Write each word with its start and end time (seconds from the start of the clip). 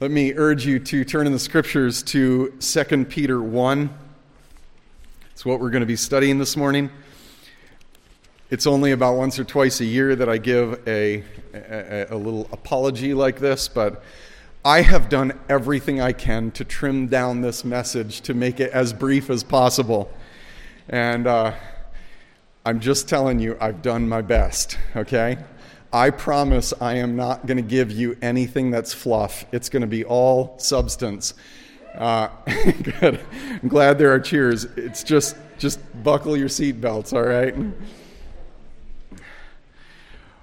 Let 0.00 0.10
me 0.10 0.34
urge 0.34 0.66
you 0.66 0.80
to 0.80 1.04
turn 1.04 1.28
in 1.28 1.32
the 1.32 1.38
scriptures 1.38 2.02
to 2.02 2.50
2 2.58 3.04
Peter 3.04 3.40
1. 3.40 3.96
It's 5.30 5.46
what 5.46 5.60
we're 5.60 5.70
going 5.70 5.82
to 5.82 5.86
be 5.86 5.94
studying 5.94 6.36
this 6.36 6.56
morning. 6.56 6.90
It's 8.50 8.66
only 8.66 8.90
about 8.90 9.14
once 9.14 9.38
or 9.38 9.44
twice 9.44 9.80
a 9.80 9.84
year 9.84 10.16
that 10.16 10.28
I 10.28 10.38
give 10.38 10.82
a, 10.88 11.22
a, 11.54 12.06
a, 12.10 12.16
little 12.16 12.48
apology 12.50 13.14
like 13.14 13.38
this, 13.38 13.68
but 13.68 14.02
I 14.64 14.82
have 14.82 15.08
done 15.08 15.38
everything 15.48 16.00
I 16.00 16.10
can 16.10 16.50
to 16.50 16.64
trim 16.64 17.06
down 17.06 17.42
this 17.42 17.64
message 17.64 18.20
to 18.22 18.34
make 18.34 18.58
it 18.58 18.72
as 18.72 18.92
brief 18.92 19.30
as 19.30 19.44
possible. 19.44 20.12
And 20.88 21.28
uh, 21.28 21.54
I'm 22.66 22.80
just 22.80 23.08
telling 23.08 23.38
you, 23.38 23.56
I've 23.60 23.80
done 23.80 24.08
my 24.08 24.22
best, 24.22 24.76
okay? 24.96 25.38
I 25.94 26.10
promise 26.10 26.74
I 26.80 26.94
am 26.94 27.14
not 27.14 27.46
going 27.46 27.56
to 27.56 27.62
give 27.62 27.92
you 27.92 28.16
anything 28.20 28.72
that's 28.72 28.92
fluff. 28.92 29.46
It's 29.52 29.68
going 29.68 29.82
to 29.82 29.86
be 29.86 30.04
all 30.04 30.58
substance. 30.58 31.34
Uh, 31.94 32.30
good. 33.00 33.20
I'm 33.62 33.68
glad 33.68 33.96
there 33.96 34.12
are 34.12 34.18
cheers. 34.18 34.64
It's 34.76 35.04
just 35.04 35.36
just 35.56 35.78
buckle 36.02 36.36
your 36.36 36.48
seatbelts, 36.48 37.12
all 37.12 37.22
right? 37.22 37.54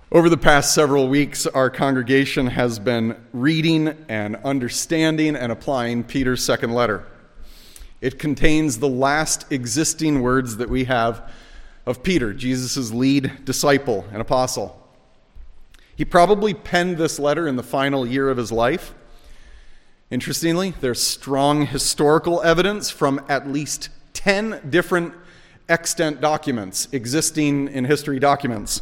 Over 0.09 0.29
the 0.29 0.37
past 0.37 0.73
several 0.73 1.09
weeks, 1.09 1.45
our 1.45 1.69
congregation 1.69 2.47
has 2.47 2.79
been 2.79 3.21
reading 3.33 3.89
and 4.07 4.37
understanding 4.37 5.35
and 5.35 5.51
applying 5.51 6.05
Peter's 6.05 6.41
second 6.41 6.71
letter. 6.71 7.05
It 7.99 8.19
contains 8.19 8.79
the 8.79 8.87
last 8.87 9.51
existing 9.51 10.21
words 10.21 10.55
that 10.57 10.69
we 10.69 10.85
have 10.85 11.29
of 11.85 12.03
Peter, 12.03 12.33
Jesus' 12.33 12.93
lead 12.93 13.43
disciple 13.43 14.05
and 14.13 14.21
apostle. 14.21 14.80
He 16.01 16.05
probably 16.05 16.55
penned 16.55 16.97
this 16.97 17.19
letter 17.19 17.47
in 17.47 17.57
the 17.57 17.61
final 17.61 18.07
year 18.07 18.27
of 18.31 18.37
his 18.37 18.51
life. 18.51 18.95
Interestingly, 20.09 20.73
there's 20.81 20.99
strong 20.99 21.67
historical 21.67 22.41
evidence 22.41 22.89
from 22.89 23.23
at 23.29 23.47
least 23.47 23.89
10 24.13 24.71
different 24.71 25.13
extant 25.69 26.19
documents 26.19 26.87
existing 26.91 27.67
in 27.67 27.85
history 27.85 28.17
documents. 28.17 28.81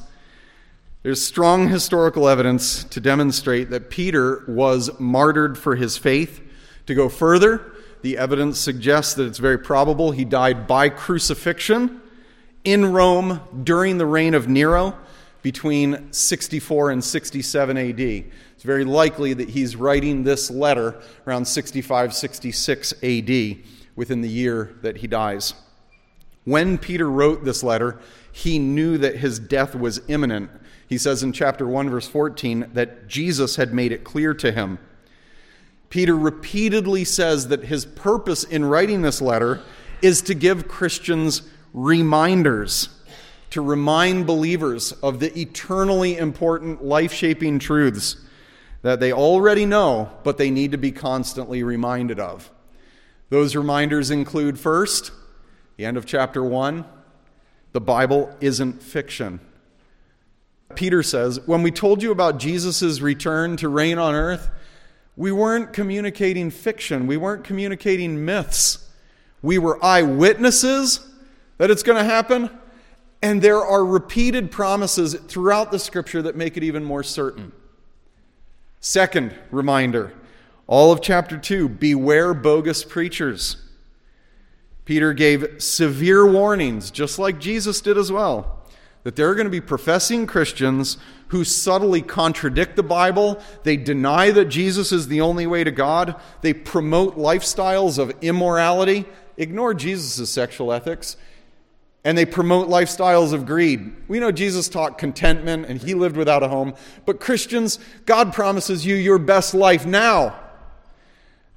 There's 1.04 1.22
strong 1.22 1.68
historical 1.68 2.30
evidence 2.30 2.86
to 2.86 3.02
demonstrate 3.02 3.70
that 3.72 3.90
Peter 3.90 4.46
was 4.48 4.98
martyred 4.98 5.58
for 5.58 5.76
his 5.76 5.98
faith. 5.98 6.40
To 6.86 6.96
go 6.96 7.10
further, 7.10 7.74
the 8.02 8.18
evidence 8.18 8.58
suggests 8.58 9.14
that 9.16 9.26
it's 9.26 9.40
very 9.40 9.58
probable 9.58 10.12
he 10.12 10.24
died 10.24 10.68
by 10.68 10.88
crucifixion 10.88 12.00
in 12.64 12.94
Rome 12.94 13.42
during 13.66 13.98
the 13.98 14.06
reign 14.06 14.34
of 14.36 14.48
Nero 14.48 14.98
between 15.42 16.12
64 16.12 16.92
and 16.92 17.04
67 17.04 17.78
AD. 17.78 18.00
It's 18.00 18.64
very 18.64 18.84
likely 18.84 19.34
that 19.34 19.50
he's 19.50 19.76
writing 19.76 20.24
this 20.24 20.52
letter 20.52 21.02
around 21.26 21.46
65, 21.46 22.14
66 22.14 22.94
AD 23.04 23.58
within 23.96 24.22
the 24.22 24.30
year 24.30 24.76
that 24.82 24.98
he 24.98 25.08
dies. 25.08 25.54
When 26.46 26.78
Peter 26.78 27.10
wrote 27.10 27.46
this 27.46 27.64
letter, 27.64 28.00
he 28.32 28.60
knew 28.60 28.98
that 28.98 29.18
his 29.18 29.40
death 29.40 29.76
was 29.76 30.02
imminent. 30.08 30.50
He 30.88 30.98
says 30.98 31.24
in 31.24 31.34
chapter 31.34 31.68
1, 31.68 31.90
verse 31.90 32.08
14, 32.08 32.72
that 32.74 33.08
Jesus 33.08 33.56
had 33.56 33.74
made 33.74 33.92
it 33.92 34.04
clear 34.04 34.34
to 34.36 34.52
him. 34.52 34.80
Peter 35.90 36.16
repeatedly 36.16 37.04
says 37.04 37.48
that 37.48 37.66
his 37.66 37.86
purpose 37.86 38.44
in 38.44 38.66
writing 38.66 39.02
this 39.02 39.22
letter 39.22 39.62
is 40.02 40.22
to 40.24 40.34
give 40.34 40.68
Christians 40.68 41.44
reminders 41.74 42.90
to 43.52 43.62
remind 43.62 44.28
believers 44.28 44.92
of 45.04 45.20
the 45.20 45.38
eternally 45.40 46.18
important 46.18 46.84
life 46.84 47.14
shaping 47.14 47.60
truths 47.60 48.18
that 48.82 49.00
they 49.00 49.12
already 49.12 49.66
know, 49.66 50.12
but 50.24 50.38
they 50.38 50.50
need 50.50 50.72
to 50.72 50.78
be 50.78 50.92
constantly 50.92 51.64
reminded 51.64 52.20
of. 52.20 52.50
Those 53.30 53.56
reminders 53.56 54.12
include 54.12 54.60
first, 54.60 55.12
the 55.78 55.86
end 55.86 55.98
of 55.98 56.06
chapter 56.06 56.44
1, 56.44 56.86
the 57.72 57.82
Bible 57.82 58.36
isn't 58.42 58.82
fiction. 58.82 59.40
Peter 60.76 61.04
says, 61.04 61.40
When 61.48 61.62
we 61.64 61.72
told 61.72 62.02
you 62.02 62.12
about 62.12 62.40
Jesus' 62.40 63.02
return 63.02 63.58
to 63.58 63.70
reign 63.70 63.98
on 63.98 64.16
earth, 64.16 64.50
we 65.16 65.32
weren't 65.32 65.74
communicating 65.74 66.50
fiction, 66.50 67.08
we 67.08 67.18
weren't 67.18 67.44
communicating 67.44 68.24
myths. 68.24 68.86
We 69.42 69.58
were 69.58 69.84
eyewitnesses 69.84 71.00
that 71.58 71.72
it's 71.72 71.84
going 71.84 71.98
to 71.98 72.10
happen, 72.10 72.50
and 73.22 73.42
there 73.42 73.64
are 73.64 73.84
repeated 73.84 74.52
promises 74.52 75.14
throughout 75.14 75.72
the 75.72 75.80
scripture 75.80 76.22
that 76.22 76.36
make 76.36 76.56
it 76.56 76.64
even 76.64 76.84
more 76.84 77.04
certain. 77.04 77.52
Second 78.80 79.36
reminder 79.52 80.14
all 80.68 80.92
of 80.92 81.02
chapter 81.02 81.38
2 81.38 81.68
beware 81.68 82.34
bogus 82.34 82.84
preachers. 82.84 83.58
Peter 84.86 85.14
gave 85.14 85.62
severe 85.62 86.26
warnings, 86.32 86.92
just 86.92 87.20
like 87.20 87.40
Jesus 87.40 87.82
did 87.82 87.98
as 87.98 88.12
well, 88.12 88.64
that 89.04 89.16
there 89.16 89.30
are 89.30 89.36
going 89.36 89.46
to 89.46 89.52
be 89.52 89.62
professing 89.62 90.26
Christians 90.26 90.98
who 91.30 91.44
subtly 91.44 92.02
contradict 92.02 92.76
the 92.76 92.84
Bible. 92.84 93.42
They 93.64 93.78
deny 93.78 94.32
that 94.32 94.46
Jesus 94.46 94.92
is 94.92 95.08
the 95.08 95.22
only 95.22 95.46
way 95.46 95.64
to 95.64 95.72
God. 95.72 96.20
They 96.42 96.54
promote 96.54 97.18
lifestyles 97.18 97.98
of 97.98 98.14
immorality. 98.22 99.06
Ignore 99.38 99.74
Jesus' 99.74 100.30
sexual 100.30 100.72
ethics 100.72 101.18
and 102.04 102.18
they 102.18 102.26
promote 102.26 102.70
lifestyles 102.70 103.34
of 103.34 103.46
greed. 103.46 103.94
We 104.08 104.20
know 104.20 104.32
Jesus 104.32 104.70
taught 104.70 104.98
contentment 104.98 105.66
and 105.66 105.82
he 105.82 105.94
lived 105.94 106.16
without 106.16 106.44
a 106.44 106.48
home, 106.48 106.74
but 107.06 107.20
Christians, 107.20 107.80
God 108.06 108.34
promises 108.34 108.86
you 108.86 108.96
your 108.96 109.20
best 109.20 109.54
life 109.54 109.86
now. 109.86 110.40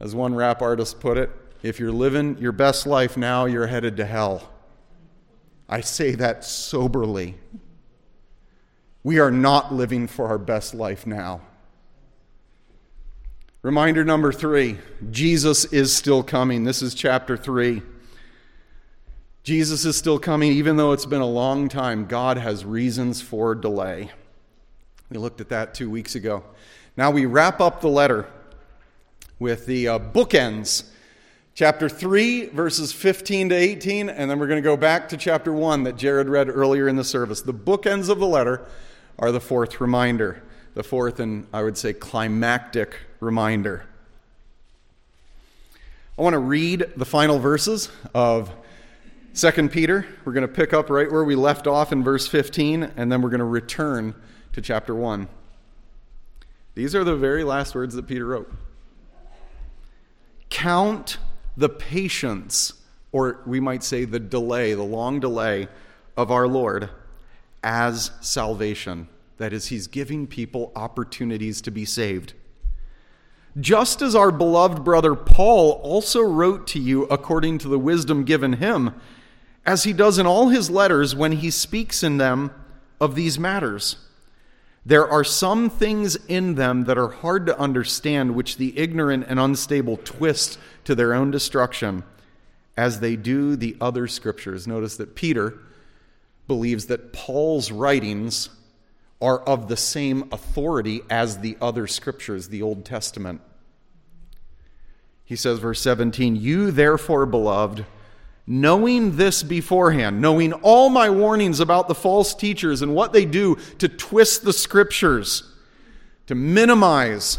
As 0.01 0.15
one 0.15 0.35
rap 0.35 0.63
artist 0.63 0.99
put 0.99 1.17
it, 1.17 1.31
if 1.63 1.79
you're 1.79 1.93
living 1.93 2.39
your 2.39 2.53
best 2.53 2.87
life 2.87 3.17
now, 3.17 3.45
you're 3.45 3.69
headed 3.69 3.97
to 3.99 4.05
hell. 4.05 4.51
I 5.69 5.81
say 5.81 6.17
that 6.17 6.45
soberly. 6.45 7.37
We 9.05 9.21
are 9.21 9.31
not 9.31 9.73
living 9.73 10.09
for 10.09 10.27
our 10.27 10.39
best 10.39 10.75
life 10.75 11.07
now. 11.07 11.41
Reminder 13.63 14.05
number 14.05 14.33
three 14.33 14.79
Jesus 15.13 15.65
is 15.67 15.95
still 15.95 16.25
coming. 16.25 16.65
This 16.65 16.83
is 16.83 16.95
chapter 16.95 17.37
three. 17.37 17.83
Jesus 19.45 19.85
is 19.85 19.97
still 19.97 20.21
coming, 20.21 20.53
even 20.53 20.77
though 20.77 20.93
it's 20.93 21.05
been 21.05 21.21
a 21.21 21.27
long 21.27 21.69
time. 21.69 22.07
God 22.07 22.37
has 22.37 22.65
reasons 22.65 23.21
for 23.21 23.57
delay. 23.57 24.13
We 25.11 25.19
looked 25.19 25.41
at 25.41 25.49
that 25.49 25.75
two 25.75 25.91
weeks 25.91 26.15
ago. 26.15 26.45
Now 26.97 27.11
we 27.11 27.27
wrap 27.27 27.61
up 27.61 27.81
the 27.81 27.89
letter 27.89 28.29
with 29.41 29.67
the 29.67 29.89
uh, 29.89 29.99
bookends. 29.99 30.85
Chapter 31.55 31.89
3, 31.89 32.47
verses 32.51 32.93
15 32.93 33.49
to 33.49 33.55
18, 33.57 34.09
and 34.09 34.31
then 34.31 34.39
we're 34.39 34.47
going 34.47 34.63
to 34.63 34.67
go 34.67 34.77
back 34.77 35.09
to 35.09 35.17
chapter 35.17 35.53
1 35.53 35.83
that 35.83 35.97
Jared 35.97 36.29
read 36.29 36.49
earlier 36.49 36.87
in 36.87 36.95
the 36.95 37.03
service. 37.03 37.43
The 37.43 37.53
bookends 37.53 38.09
of 38.09 38.21
the 38.21 38.29
letter 38.29 38.65
are 39.19 39.33
the 39.33 39.41
fourth 39.41 39.81
reminder, 39.81 40.41
the 40.75 40.85
fourth 40.85 41.19
and 41.19 41.49
I 41.53 41.65
would 41.65 41.77
say 41.77 41.93
climactic 41.93 42.97
reminder. 43.19 43.87
I 46.17 46.23
want 46.23 46.35
to 46.35 46.39
read 46.39 46.93
the 46.97 47.05
final 47.05 47.41
verses 47.41 47.91
of 48.15 48.53
Second 49.34 49.72
Peter, 49.72 50.06
we're 50.26 50.34
going 50.34 50.47
to 50.47 50.53
pick 50.53 50.75
up 50.75 50.91
right 50.91 51.10
where 51.10 51.25
we 51.25 51.34
left 51.34 51.66
off 51.66 51.91
in 51.91 52.04
verse 52.04 52.28
15, 52.28 52.93
and 52.97 53.10
then 53.10 53.22
we're 53.22 53.31
going 53.31 53.38
to 53.38 53.47
return 53.47 54.15
to 54.53 54.60
chapter 54.60 54.94
1. 54.94 55.26
These 56.75 56.94
are 56.94 57.03
the 57.03 57.16
very 57.16 57.43
last 57.43 57.75
words 57.75 57.94
that 57.94 58.06
Peter 58.06 58.26
wrote. 58.26 58.53
Count 60.50 61.16
the 61.56 61.70
patience, 61.70 62.75
or 63.10 63.41
we 63.47 63.59
might 63.59 63.82
say 63.82 64.04
the 64.04 64.20
delay, 64.20 64.75
the 64.75 64.82
long 64.82 65.19
delay 65.19 65.66
of 66.14 66.31
our 66.31 66.47
Lord 66.47 66.91
as 67.64 68.10
salvation. 68.20 69.09
That 69.38 69.54
is, 69.54 69.69
He's 69.69 69.87
giving 69.87 70.26
people 70.26 70.72
opportunities 70.76 71.62
to 71.62 71.70
be 71.70 71.87
saved. 71.87 72.34
Just 73.59 74.03
as 74.03 74.14
our 74.14 74.31
beloved 74.31 74.84
brother 74.84 75.14
Paul 75.14 75.81
also 75.82 76.20
wrote 76.20 76.67
to 76.69 76.78
you 76.78 77.05
according 77.05 77.58
to 77.58 77.69
the 77.69 77.78
wisdom 77.78 78.25
given 78.25 78.55
him 78.55 78.94
as 79.64 79.85
he 79.85 79.93
does 79.93 80.19
in 80.19 80.26
all 80.26 80.49
his 80.49 80.70
letters 80.70 81.14
when 81.14 81.32
he 81.32 81.50
speaks 81.50 82.03
in 82.03 82.19
them 82.19 82.50
of 83.00 83.14
these 83.14 83.38
matters. 83.38 83.97
There 84.85 85.09
are 85.09 85.23
some 85.23 85.70
things 85.70 86.17
in 86.26 86.56
them 86.56 86.85
that 86.85 86.99
are 86.99 87.09
hard 87.09 87.47
to 87.47 87.59
understand, 87.59 88.35
which 88.35 88.56
the 88.56 88.76
ignorant 88.76 89.26
and 89.29 89.38
unstable 89.38 89.97
twist 89.99 90.59
to 90.85 90.94
their 90.94 91.14
own 91.14 91.31
destruction, 91.31 92.03
as 92.76 92.99
they 92.99 93.14
do 93.14 93.55
the 93.55 93.76
other 93.81 94.09
scriptures. 94.09 94.67
Notice 94.67 94.97
that 94.97 95.14
Peter 95.14 95.61
believes 96.49 96.87
that 96.87 97.12
Paul's 97.12 97.70
writings 97.70 98.49
are 99.20 99.38
of 99.41 99.69
the 99.69 99.76
same 99.76 100.29
authority 100.32 101.03
as 101.09 101.38
the 101.38 101.56
other 101.61 101.87
scriptures, 101.87 102.49
the 102.49 102.62
Old 102.62 102.85
Testament. 102.85 103.41
He 105.25 105.37
says, 105.37 105.61
verse 105.61 105.81
17, 105.81 106.35
You 106.35 106.73
therefore, 106.73 107.25
beloved, 107.25 107.87
knowing 108.47 109.17
this 109.17 109.43
beforehand, 109.43 110.21
knowing 110.21 110.53
all 110.53 110.89
my 110.89 111.09
warnings 111.09 111.61
about 111.61 111.89
the 111.89 111.94
false 111.94 112.35
teachers 112.35 112.83
and 112.83 112.94
what 112.94 113.12
they 113.12 113.25
do 113.25 113.56
to 113.79 113.89
twist 113.89 114.44
the 114.44 114.53
scriptures, 114.53 115.44
to 116.27 116.35
minimize 116.35 117.39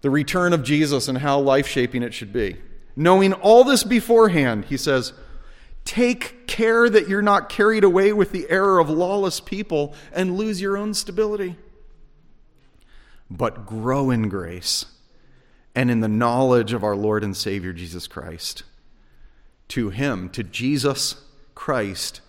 the 0.00 0.10
return 0.10 0.52
of 0.52 0.62
Jesus 0.62 1.08
and 1.08 1.18
how 1.18 1.38
life 1.38 1.66
shaping 1.66 2.02
it 2.02 2.12
should 2.12 2.32
be. 2.32 2.56
Knowing 2.96 3.32
all 3.32 3.64
this 3.64 3.84
beforehand, 3.84 4.66
he 4.66 4.76
says, 4.76 5.12
Take 5.84 6.46
care 6.46 6.88
that 6.88 7.08
you're 7.08 7.22
not 7.22 7.48
carried 7.48 7.84
away 7.84 8.12
with 8.12 8.32
the 8.32 8.48
error 8.48 8.78
of 8.78 8.88
lawless 8.88 9.40
people 9.40 9.94
and 10.12 10.36
lose 10.36 10.60
your 10.60 10.76
own 10.76 10.94
stability. 10.94 11.56
But 13.30 13.66
grow 13.66 14.10
in 14.10 14.28
grace 14.28 14.86
and 15.74 15.90
in 15.90 16.00
the 16.00 16.08
knowledge 16.08 16.72
of 16.72 16.84
our 16.84 16.96
Lord 16.96 17.24
and 17.24 17.36
Savior 17.36 17.72
Jesus 17.72 18.06
Christ. 18.06 18.62
To 19.68 19.90
him, 19.90 20.28
to 20.30 20.42
Jesus 20.42 21.24
Christ, 21.54 22.20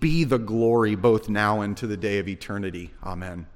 be 0.00 0.24
the 0.24 0.38
glory 0.38 0.94
both 0.94 1.28
now 1.28 1.60
and 1.60 1.76
to 1.76 1.86
the 1.86 1.96
day 1.96 2.18
of 2.18 2.28
eternity. 2.28 2.92
Amen. 3.02 3.46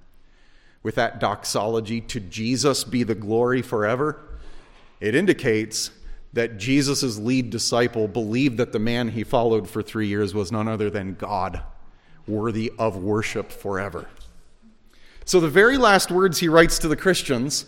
With 0.82 0.96
that 0.96 1.20
doxology, 1.20 2.00
to 2.02 2.20
Jesus 2.20 2.84
be 2.84 3.02
the 3.02 3.14
glory 3.14 3.62
forever, 3.62 4.20
it 5.00 5.14
indicates 5.14 5.90
that 6.32 6.58
Jesus' 6.58 7.18
lead 7.18 7.50
disciple 7.50 8.06
believed 8.06 8.58
that 8.58 8.72
the 8.72 8.78
man 8.78 9.08
he 9.08 9.24
followed 9.24 9.68
for 9.68 9.82
three 9.82 10.06
years 10.06 10.34
was 10.34 10.52
none 10.52 10.68
other 10.68 10.90
than 10.90 11.14
God, 11.14 11.62
worthy 12.26 12.72
of 12.78 12.96
worship 12.96 13.50
forever. 13.50 14.08
So 15.24 15.40
the 15.40 15.48
very 15.48 15.76
last 15.76 16.10
words 16.10 16.38
he 16.38 16.48
writes 16.48 16.78
to 16.78 16.88
the 16.88 16.96
Christians 16.96 17.66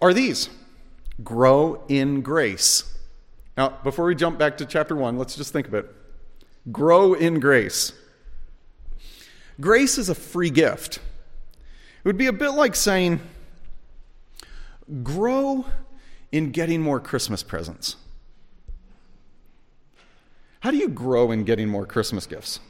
are 0.00 0.14
these 0.14 0.48
grow 1.22 1.84
in 1.88 2.22
grace. 2.22 2.96
Now, 3.56 3.68
before 3.82 4.06
we 4.06 4.14
jump 4.14 4.38
back 4.38 4.56
to 4.58 4.66
chapter 4.66 4.96
1, 4.96 5.18
let's 5.18 5.36
just 5.36 5.52
think 5.52 5.66
of 5.66 5.74
it. 5.74 5.86
Grow 6.70 7.14
in 7.14 7.40
grace. 7.40 7.92
Grace 9.60 9.98
is 9.98 10.08
a 10.08 10.14
free 10.14 10.50
gift. 10.50 10.96
It 10.96 12.08
would 12.08 12.16
be 12.16 12.26
a 12.26 12.32
bit 12.32 12.50
like 12.50 12.74
saying, 12.74 13.20
grow 15.02 15.66
in 16.30 16.50
getting 16.50 16.80
more 16.80 16.98
Christmas 16.98 17.42
presents. 17.42 17.96
How 20.60 20.70
do 20.70 20.76
you 20.76 20.88
grow 20.88 21.30
in 21.30 21.44
getting 21.44 21.68
more 21.68 21.84
Christmas 21.84 22.26
gifts? 22.26 22.60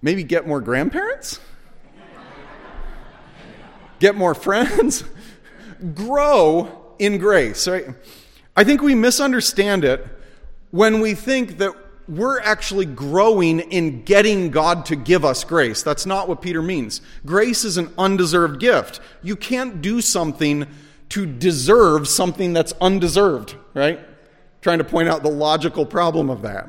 Maybe 0.00 0.24
get 0.24 0.46
more 0.46 0.60
grandparents? 0.60 1.38
get 4.00 4.16
more 4.16 4.34
friends? 4.34 5.04
grow 5.94 6.94
in 6.98 7.18
grace, 7.18 7.68
right? 7.68 7.86
I 8.56 8.64
think 8.64 8.82
we 8.82 8.94
misunderstand 8.94 9.84
it 9.84 10.06
when 10.70 11.00
we 11.00 11.14
think 11.14 11.58
that 11.58 11.72
we're 12.08 12.40
actually 12.40 12.84
growing 12.84 13.60
in 13.60 14.02
getting 14.02 14.50
God 14.50 14.84
to 14.86 14.96
give 14.96 15.24
us 15.24 15.44
grace. 15.44 15.82
That's 15.82 16.04
not 16.04 16.28
what 16.28 16.42
Peter 16.42 16.60
means. 16.60 17.00
Grace 17.24 17.64
is 17.64 17.76
an 17.76 17.92
undeserved 17.96 18.60
gift. 18.60 19.00
You 19.22 19.36
can't 19.36 19.80
do 19.80 20.00
something 20.00 20.66
to 21.10 21.26
deserve 21.26 22.08
something 22.08 22.52
that's 22.52 22.72
undeserved, 22.80 23.54
right? 23.74 24.00
Trying 24.60 24.78
to 24.78 24.84
point 24.84 25.08
out 25.08 25.22
the 25.22 25.30
logical 25.30 25.86
problem 25.86 26.28
of 26.30 26.42
that. 26.42 26.68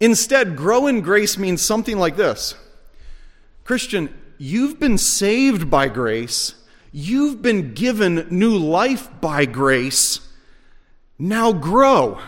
Instead, 0.00 0.56
grow 0.56 0.86
in 0.86 1.00
grace 1.00 1.38
means 1.38 1.62
something 1.62 1.98
like 1.98 2.16
this 2.16 2.54
Christian, 3.62 4.12
you've 4.38 4.80
been 4.80 4.98
saved 4.98 5.70
by 5.70 5.88
grace, 5.88 6.54
you've 6.92 7.40
been 7.40 7.74
given 7.74 8.26
new 8.30 8.56
life 8.56 9.08
by 9.20 9.46
grace. 9.46 10.20
Now 11.18 11.52
grow. 11.52 12.20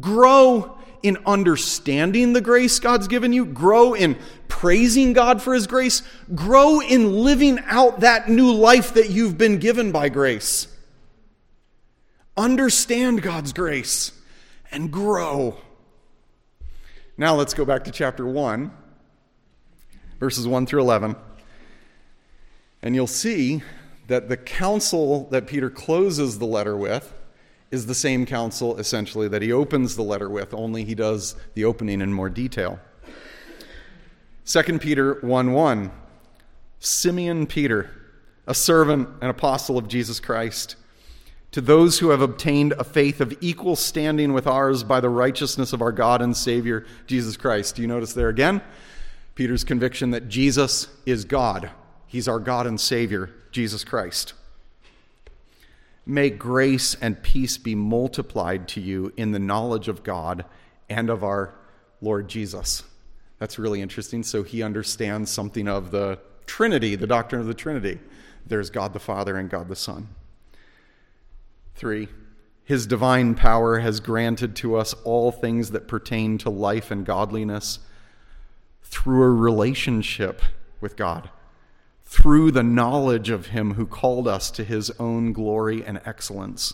Grow 0.00 0.78
in 1.02 1.18
understanding 1.26 2.32
the 2.32 2.40
grace 2.40 2.78
God's 2.78 3.08
given 3.08 3.32
you, 3.32 3.46
grow 3.46 3.94
in 3.94 4.18
praising 4.48 5.12
God 5.12 5.40
for 5.40 5.54
His 5.54 5.66
grace, 5.66 6.02
grow 6.34 6.80
in 6.80 7.22
living 7.22 7.58
out 7.66 8.00
that 8.00 8.28
new 8.28 8.52
life 8.52 8.94
that 8.94 9.10
you've 9.10 9.38
been 9.38 9.58
given 9.58 9.92
by 9.92 10.08
grace. 10.08 10.66
Understand 12.36 13.22
God's 13.22 13.52
grace 13.52 14.12
and 14.70 14.90
grow. 14.90 15.56
Now 17.16 17.34
let's 17.34 17.54
go 17.54 17.64
back 17.64 17.84
to 17.84 17.90
chapter 17.90 18.26
1, 18.26 18.70
verses 20.20 20.46
1 20.46 20.66
through 20.66 20.82
11. 20.82 21.16
And 22.82 22.94
you'll 22.94 23.06
see 23.06 23.62
that 24.06 24.28
the 24.28 24.36
counsel 24.36 25.28
that 25.30 25.46
Peter 25.46 25.68
closes 25.68 26.38
the 26.38 26.46
letter 26.46 26.76
with 26.76 27.12
is 27.70 27.86
the 27.86 27.94
same 27.94 28.24
counsel 28.24 28.78
essentially 28.78 29.28
that 29.28 29.42
he 29.42 29.52
opens 29.52 29.96
the 29.96 30.02
letter 30.02 30.28
with, 30.28 30.54
only 30.54 30.84
he 30.84 30.94
does 30.94 31.36
the 31.54 31.64
opening 31.64 32.00
in 32.00 32.12
more 32.12 32.30
detail. 32.30 32.78
2 34.46 34.78
Peter 34.78 35.14
1 35.20 35.52
1. 35.52 35.90
Simeon 36.80 37.46
Peter, 37.46 37.90
a 38.46 38.54
servant 38.54 39.08
and 39.20 39.30
apostle 39.30 39.76
of 39.76 39.88
Jesus 39.88 40.20
Christ, 40.20 40.76
to 41.50 41.60
those 41.60 41.98
who 41.98 42.10
have 42.10 42.22
obtained 42.22 42.72
a 42.72 42.84
faith 42.84 43.20
of 43.20 43.36
equal 43.40 43.74
standing 43.74 44.32
with 44.32 44.46
ours 44.46 44.84
by 44.84 45.00
the 45.00 45.08
righteousness 45.08 45.72
of 45.72 45.82
our 45.82 45.92
God 45.92 46.22
and 46.22 46.36
Savior, 46.36 46.86
Jesus 47.06 47.36
Christ. 47.36 47.76
Do 47.76 47.82
you 47.82 47.88
notice 47.88 48.12
there 48.12 48.28
again? 48.28 48.62
Peter's 49.34 49.64
conviction 49.64 50.10
that 50.10 50.28
Jesus 50.28 50.88
is 51.06 51.24
God. 51.24 51.70
He's 52.06 52.28
our 52.28 52.38
God 52.38 52.66
and 52.66 52.80
Savior, 52.80 53.30
Jesus 53.50 53.84
Christ. 53.84 54.34
May 56.10 56.30
grace 56.30 56.94
and 57.02 57.22
peace 57.22 57.58
be 57.58 57.74
multiplied 57.74 58.66
to 58.68 58.80
you 58.80 59.12
in 59.18 59.32
the 59.32 59.38
knowledge 59.38 59.88
of 59.88 60.02
God 60.02 60.46
and 60.88 61.10
of 61.10 61.22
our 61.22 61.54
Lord 62.00 62.28
Jesus. 62.28 62.82
That's 63.38 63.58
really 63.58 63.82
interesting. 63.82 64.22
So 64.22 64.42
he 64.42 64.62
understands 64.62 65.30
something 65.30 65.68
of 65.68 65.90
the 65.90 66.18
Trinity, 66.46 66.96
the 66.96 67.06
doctrine 67.06 67.42
of 67.42 67.46
the 67.46 67.52
Trinity. 67.52 67.98
There's 68.46 68.70
God 68.70 68.94
the 68.94 68.98
Father 68.98 69.36
and 69.36 69.50
God 69.50 69.68
the 69.68 69.76
Son. 69.76 70.08
Three, 71.74 72.08
his 72.64 72.86
divine 72.86 73.34
power 73.34 73.80
has 73.80 74.00
granted 74.00 74.56
to 74.56 74.76
us 74.76 74.94
all 75.04 75.30
things 75.30 75.72
that 75.72 75.88
pertain 75.88 76.38
to 76.38 76.48
life 76.48 76.90
and 76.90 77.04
godliness 77.04 77.80
through 78.82 79.24
a 79.24 79.30
relationship 79.30 80.40
with 80.80 80.96
God 80.96 81.28
through 82.08 82.50
the 82.50 82.62
knowledge 82.62 83.28
of 83.28 83.48
him 83.48 83.74
who 83.74 83.86
called 83.86 84.26
us 84.26 84.50
to 84.50 84.64
his 84.64 84.90
own 84.98 85.30
glory 85.34 85.84
and 85.84 86.00
excellence, 86.06 86.72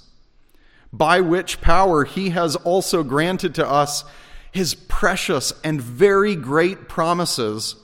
by 0.92 1.20
which 1.20 1.60
power 1.60 2.04
he 2.04 2.30
has 2.30 2.54
also 2.54 3.02
granted 3.02 3.52
to 3.52 3.68
us 3.68 4.04
his 4.52 4.76
precious 4.76 5.52
and 5.64 5.82
very 5.82 6.36
great 6.36 6.88
promises, 6.88 7.74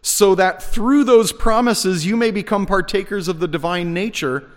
so 0.00 0.34
that 0.34 0.62
through 0.62 1.04
those 1.04 1.30
promises 1.30 2.06
you 2.06 2.16
may 2.16 2.30
become 2.30 2.64
partakers 2.64 3.28
of 3.28 3.38
the 3.38 3.48
divine 3.48 3.92
nature, 3.92 4.50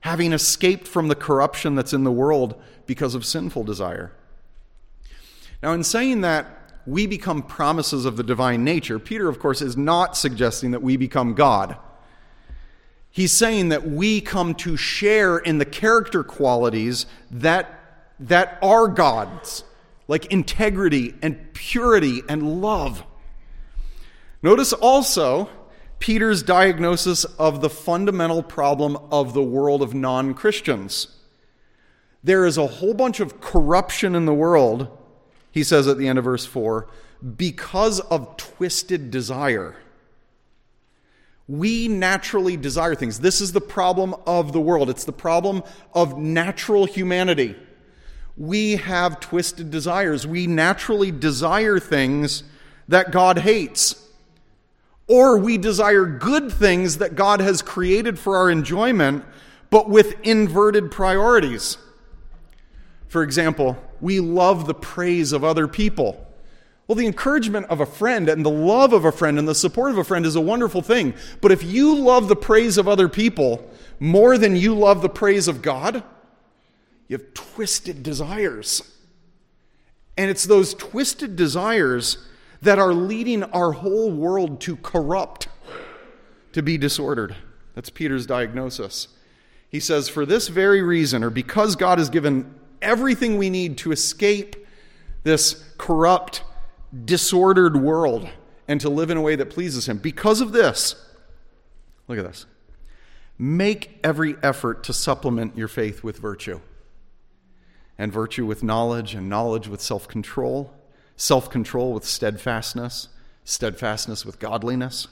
having 0.00 0.34
escaped 0.34 0.86
from 0.86 1.08
the 1.08 1.14
corruption 1.14 1.74
that's 1.74 1.94
in 1.94 2.04
the 2.04 2.12
world 2.12 2.60
because 2.84 3.14
of 3.14 3.24
sinful 3.24 3.64
desire. 3.64 4.12
Now, 5.62 5.72
in 5.72 5.84
saying 5.84 6.20
that, 6.20 6.61
we 6.86 7.06
become 7.06 7.42
promises 7.42 8.04
of 8.04 8.16
the 8.16 8.22
divine 8.22 8.64
nature, 8.64 8.98
Peter, 8.98 9.28
of 9.28 9.38
course, 9.38 9.62
is 9.62 9.76
not 9.76 10.16
suggesting 10.16 10.72
that 10.72 10.82
we 10.82 10.96
become 10.96 11.34
God. 11.34 11.76
He's 13.10 13.32
saying 13.32 13.68
that 13.68 13.86
we 13.86 14.20
come 14.20 14.54
to 14.56 14.76
share 14.76 15.38
in 15.38 15.58
the 15.58 15.64
character 15.64 16.24
qualities 16.24 17.06
that, 17.30 18.08
that 18.18 18.58
are 18.62 18.88
God's, 18.88 19.64
like 20.08 20.26
integrity 20.26 21.14
and 21.22 21.52
purity 21.52 22.22
and 22.28 22.62
love. 22.62 23.04
Notice 24.42 24.72
also 24.72 25.50
Peter's 25.98 26.42
diagnosis 26.42 27.24
of 27.24 27.60
the 27.60 27.70
fundamental 27.70 28.42
problem 28.42 28.96
of 29.12 29.34
the 29.34 29.42
world 29.42 29.82
of 29.82 29.94
non 29.94 30.34
Christians. 30.34 31.08
There 32.24 32.46
is 32.46 32.56
a 32.56 32.66
whole 32.66 32.94
bunch 32.94 33.20
of 33.20 33.40
corruption 33.40 34.14
in 34.14 34.26
the 34.26 34.34
world 34.34 34.88
he 35.52 35.62
says 35.62 35.86
at 35.86 35.98
the 35.98 36.08
end 36.08 36.18
of 36.18 36.24
verse 36.24 36.44
4 36.44 36.88
because 37.36 38.00
of 38.00 38.36
twisted 38.36 39.10
desire. 39.12 39.76
We 41.46 41.86
naturally 41.86 42.56
desire 42.56 42.94
things. 42.94 43.20
This 43.20 43.40
is 43.40 43.52
the 43.52 43.60
problem 43.60 44.14
of 44.26 44.52
the 44.52 44.60
world. 44.60 44.88
It's 44.90 45.04
the 45.04 45.12
problem 45.12 45.62
of 45.94 46.18
natural 46.18 46.86
humanity. 46.86 47.54
We 48.36 48.76
have 48.76 49.20
twisted 49.20 49.70
desires. 49.70 50.26
We 50.26 50.46
naturally 50.46 51.12
desire 51.12 51.78
things 51.78 52.42
that 52.88 53.12
God 53.12 53.38
hates. 53.38 53.96
Or 55.06 55.36
we 55.36 55.58
desire 55.58 56.06
good 56.06 56.50
things 56.50 56.98
that 56.98 57.14
God 57.14 57.40
has 57.40 57.60
created 57.60 58.18
for 58.18 58.36
our 58.36 58.50
enjoyment, 58.50 59.24
but 59.68 59.90
with 59.90 60.14
inverted 60.22 60.90
priorities. 60.90 61.76
For 63.08 63.22
example, 63.22 63.76
we 64.02 64.20
love 64.20 64.66
the 64.66 64.74
praise 64.74 65.32
of 65.32 65.44
other 65.44 65.66
people. 65.66 66.26
Well, 66.86 66.96
the 66.96 67.06
encouragement 67.06 67.66
of 67.66 67.80
a 67.80 67.86
friend 67.86 68.28
and 68.28 68.44
the 68.44 68.50
love 68.50 68.92
of 68.92 69.04
a 69.04 69.12
friend 69.12 69.38
and 69.38 69.48
the 69.48 69.54
support 69.54 69.92
of 69.92 69.98
a 69.98 70.04
friend 70.04 70.26
is 70.26 70.34
a 70.34 70.40
wonderful 70.40 70.82
thing. 70.82 71.14
But 71.40 71.52
if 71.52 71.62
you 71.62 71.94
love 71.94 72.28
the 72.28 72.36
praise 72.36 72.76
of 72.76 72.88
other 72.88 73.08
people 73.08 73.66
more 74.00 74.36
than 74.36 74.56
you 74.56 74.74
love 74.74 75.00
the 75.00 75.08
praise 75.08 75.46
of 75.46 75.62
God, 75.62 76.02
you 77.06 77.16
have 77.16 77.32
twisted 77.32 78.02
desires. 78.02 78.82
And 80.18 80.28
it's 80.28 80.44
those 80.44 80.74
twisted 80.74 81.36
desires 81.36 82.18
that 82.60 82.80
are 82.80 82.92
leading 82.92 83.44
our 83.44 83.72
whole 83.72 84.10
world 84.10 84.60
to 84.62 84.76
corrupt, 84.76 85.46
to 86.52 86.62
be 86.62 86.76
disordered. 86.76 87.36
That's 87.76 87.90
Peter's 87.90 88.26
diagnosis. 88.26 89.08
He 89.68 89.78
says, 89.80 90.08
For 90.08 90.26
this 90.26 90.48
very 90.48 90.82
reason, 90.82 91.22
or 91.22 91.30
because 91.30 91.76
God 91.76 91.98
has 91.98 92.10
given 92.10 92.54
everything 92.82 93.38
we 93.38 93.50
need 93.50 93.78
to 93.78 93.92
escape 93.92 94.56
this 95.22 95.64
corrupt, 95.78 96.42
disordered 97.04 97.76
world 97.76 98.28
and 98.68 98.80
to 98.80 98.88
live 98.88 99.10
in 99.10 99.16
a 99.16 99.20
way 99.20 99.36
that 99.36 99.50
pleases 99.50 99.88
Him, 99.88 99.98
because 99.98 100.40
of 100.40 100.52
this, 100.52 100.94
look 102.08 102.18
at 102.18 102.24
this. 102.24 102.46
Make 103.38 103.98
every 104.04 104.36
effort 104.42 104.84
to 104.84 104.92
supplement 104.92 105.56
your 105.56 105.68
faith 105.68 106.04
with 106.04 106.18
virtue, 106.18 106.60
and 107.98 108.12
virtue 108.12 108.46
with 108.46 108.62
knowledge, 108.62 109.14
and 109.14 109.28
knowledge 109.28 109.68
with 109.68 109.80
self 109.80 110.06
control, 110.06 110.72
self 111.16 111.50
control 111.50 111.92
with 111.92 112.04
steadfastness, 112.04 113.08
steadfastness 113.44 114.24
with 114.24 114.38
godliness, 114.38 115.08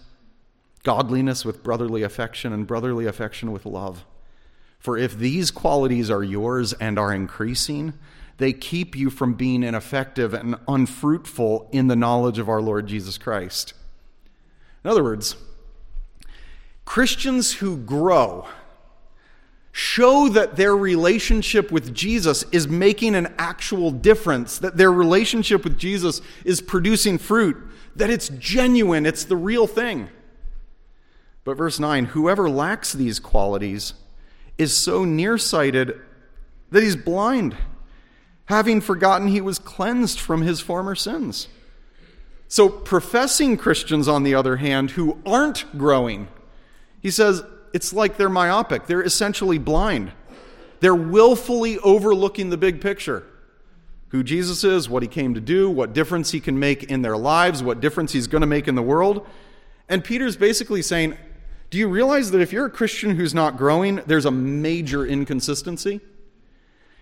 godliness 0.85 1.45
with 1.45 1.63
brotherly 1.63 2.03
affection, 2.03 2.53
and 2.53 2.67
brotherly 2.67 3.07
affection 3.07 3.53
with 3.53 3.67
love. 3.67 4.05
For 4.81 4.97
if 4.97 5.17
these 5.17 5.51
qualities 5.51 6.11
are 6.11 6.25
yours 6.25 6.73
and 6.73 6.99
are 6.99 7.13
increasing, 7.13 7.93
they 8.39 8.55
keep 8.55 8.97
you 8.97 9.11
from 9.11 9.35
being 9.35 9.63
ineffective 9.63 10.33
and 10.33 10.57
unfruitful 10.67 11.69
in 11.71 11.87
the 11.89 11.95
knowledge 11.95 12.39
of 12.39 12.49
our 12.49 12.63
Lord 12.63 12.87
Jesus 12.87 13.19
Christ. 13.19 13.75
In 14.83 14.91
other 14.91 15.05
words, 15.05 15.37
Christians 16.87 17.53
who 17.53 17.77
grow 17.77 18.49
show 19.73 20.31
that 20.31 20.57
their 20.57 20.75
relationship 20.75 21.71
with 21.71 21.95
Jesus 21.95 22.43
is 22.51 22.67
making 22.67 23.15
an 23.15 23.33
actual 23.39 23.91
difference, 23.91 24.59
that 24.59 24.79
their 24.79 24.91
relationship 24.91 25.63
with 25.63 25.79
Jesus 25.79 26.23
is 26.45 26.63
producing 26.63 27.19
fruit, 27.19 27.57
that 27.95 28.09
it's 28.09 28.31
genuine, 28.31 29.05
it's 29.05 29.25
the 29.25 29.37
real 29.37 29.67
thing. 29.67 30.09
But 31.45 31.59
verse 31.59 31.79
9 31.79 32.07
whoever 32.07 32.49
lacks 32.49 32.95
these 32.95 33.21
qualities 33.21 33.93
is 34.61 34.77
so 34.77 35.07
nearsighted 35.07 35.99
that 36.71 36.83
he's 36.83 36.95
blind, 36.95 37.57
having 38.45 38.83
forgotten 38.83 39.29
he 39.29 39.41
was 39.41 39.59
cleansed 39.59 40.21
from 40.21 40.43
his 40.43 40.61
former 40.61 40.95
sins. 40.95 41.49
So, 42.47 42.69
professing 42.69 43.57
Christians, 43.57 44.07
on 44.07 44.23
the 44.23 44.35
other 44.35 44.57
hand, 44.57 44.91
who 44.93 45.19
aren't 45.25 45.79
growing, 45.79 46.29
he 47.01 47.11
says 47.11 47.43
it's 47.73 47.93
like 47.95 48.19
they're 48.19 48.29
myopic. 48.29 48.87
They're 48.87 49.03
essentially 49.03 49.57
blind. 49.57 50.13
They're 50.81 50.95
willfully 50.95 51.79
overlooking 51.79 52.51
the 52.51 52.59
big 52.59 52.81
picture 52.81 53.25
who 54.09 54.23
Jesus 54.25 54.65
is, 54.65 54.89
what 54.89 55.03
he 55.03 55.09
came 55.09 55.35
to 55.35 55.41
do, 55.41 55.71
what 55.71 55.93
difference 55.93 56.33
he 56.33 56.41
can 56.41 56.59
make 56.59 56.83
in 56.83 57.01
their 57.01 57.17
lives, 57.17 57.63
what 57.63 57.81
difference 57.81 58.13
he's 58.13 58.27
going 58.27 58.41
to 58.41 58.47
make 58.47 58.67
in 58.67 58.75
the 58.75 58.83
world. 58.83 59.25
And 59.89 60.03
Peter's 60.03 60.37
basically 60.37 60.83
saying, 60.83 61.17
Do 61.71 61.79
you 61.79 61.89
realize 61.89 62.33
that 62.33 62.41
if 62.41 62.53
you're 62.53 62.67
a 62.67 62.71
Christian 62.71 63.15
who's 63.15 63.33
not 63.33 63.57
growing, 63.57 63.97
there's 64.07 64.25
a 64.25 64.31
major 64.31 65.07
inconsistency? 65.07 66.01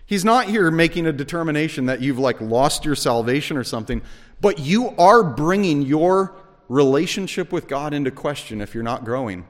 He's 0.05 0.23
not 0.23 0.45
here 0.45 0.71
making 0.71 1.07
a 1.07 1.11
determination 1.11 1.87
that 1.87 2.01
you've 2.01 2.19
like 2.19 2.39
lost 2.39 2.85
your 2.85 2.95
salvation 2.95 3.57
or 3.57 3.63
something, 3.63 4.01
but 4.41 4.59
you 4.59 4.89
are 4.97 5.23
bringing 5.23 5.81
your 5.81 6.35
relationship 6.67 7.51
with 7.51 7.67
God 7.67 7.93
into 7.93 8.11
question 8.11 8.61
if 8.61 8.73
you're 8.73 8.83
not 8.83 9.05
growing. 9.05 9.45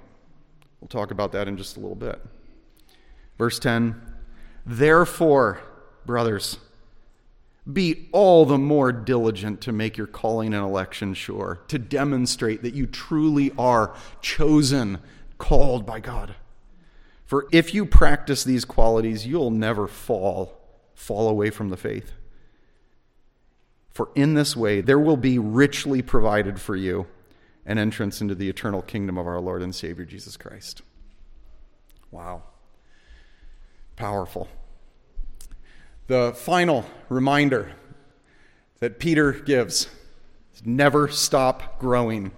We'll 0.80 0.88
talk 0.88 1.12
about 1.12 1.34
that 1.34 1.48
in 1.48 1.58
just 1.58 1.76
a 1.76 1.80
little 1.80 1.96
bit. 1.96 2.22
Verse 3.38 3.60
10 3.60 4.02
Therefore, 4.66 5.62
brothers, 6.06 6.58
be 7.74 8.10
all 8.12 8.46
the 8.46 8.58
more 8.58 8.92
diligent 8.92 9.62
to 9.62 9.72
make 9.72 9.98
your 9.98 10.08
calling 10.08 10.54
and 10.54 10.64
election 10.64 11.14
sure, 11.14 11.60
to 11.68 11.78
demonstrate 11.78 12.62
that 12.64 12.74
you 12.74 12.86
truly 12.88 13.52
are 13.58 13.96
chosen, 14.22 15.00
called 15.38 15.86
by 15.86 16.00
God. 16.00 16.36
For 17.26 17.48
if 17.52 17.74
you 17.74 17.86
practice 17.86 18.44
these 18.44 18.66
qualities, 18.66 19.28
you'll 19.28 19.52
never 19.52 19.88
fall, 19.88 20.60
fall 20.94 21.30
away 21.30 21.50
from 21.50 21.70
the 21.70 21.78
faith. 21.78 22.14
For 23.92 24.10
in 24.16 24.34
this 24.34 24.56
way, 24.56 24.82
there 24.82 25.00
will 25.00 25.18
be 25.18 25.38
richly 25.38 26.02
provided 26.02 26.60
for 26.60 26.76
you 26.76 27.08
an 27.66 27.78
entrance 27.78 28.22
into 28.22 28.34
the 28.34 28.50
eternal 28.50 28.82
kingdom 28.82 29.18
of 29.18 29.28
our 29.28 29.40
Lord 29.40 29.62
and 29.62 29.76
Savior 29.76 30.06
Jesus 30.06 30.38
Christ. 30.38 30.82
Wow. 32.10 32.44
Powerful. 33.96 34.48
The 36.10 36.34
final 36.34 36.86
reminder 37.08 37.74
that 38.80 38.98
Peter 38.98 39.32
gives 39.32 39.88
is 40.56 40.66
never 40.66 41.08
stop 41.08 41.78
growing. 41.78 42.32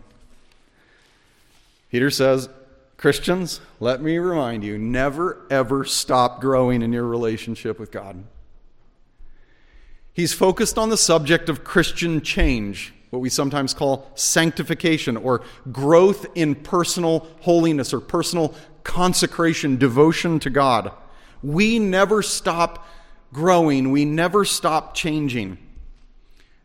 Peter 1.90 2.12
says, 2.12 2.50
Christians, 2.98 3.62
let 3.80 4.02
me 4.02 4.18
remind 4.18 4.66
you, 4.66 4.78
never 4.78 5.48
ever 5.50 5.86
stop 5.86 6.42
growing 6.42 6.82
in 6.82 6.92
your 6.92 7.06
relationship 7.06 7.80
with 7.80 7.92
God. 7.92 8.26
He's 10.12 10.34
focused 10.34 10.78
on 10.78 10.90
the 10.90 10.98
subject 10.98 11.48
of 11.48 11.64
Christian 11.64 12.20
change 12.20 12.94
what 13.10 13.20
we 13.20 13.30
sometimes 13.30 13.74
call 13.74 14.12
sanctification 14.16 15.16
or 15.16 15.44
growth 15.72 16.26
in 16.36 16.56
personal 16.56 17.26
holiness 17.40 17.94
or 17.94 18.02
personal 18.02 18.54
consecration, 18.84 19.78
devotion 19.78 20.40
to 20.40 20.50
God. 20.50 20.92
We 21.42 21.80
never 21.80 22.22
stop 22.22 22.86
growing, 23.34 23.92
we 23.92 24.06
never 24.06 24.46
stop 24.46 24.94
changing. 24.94 25.58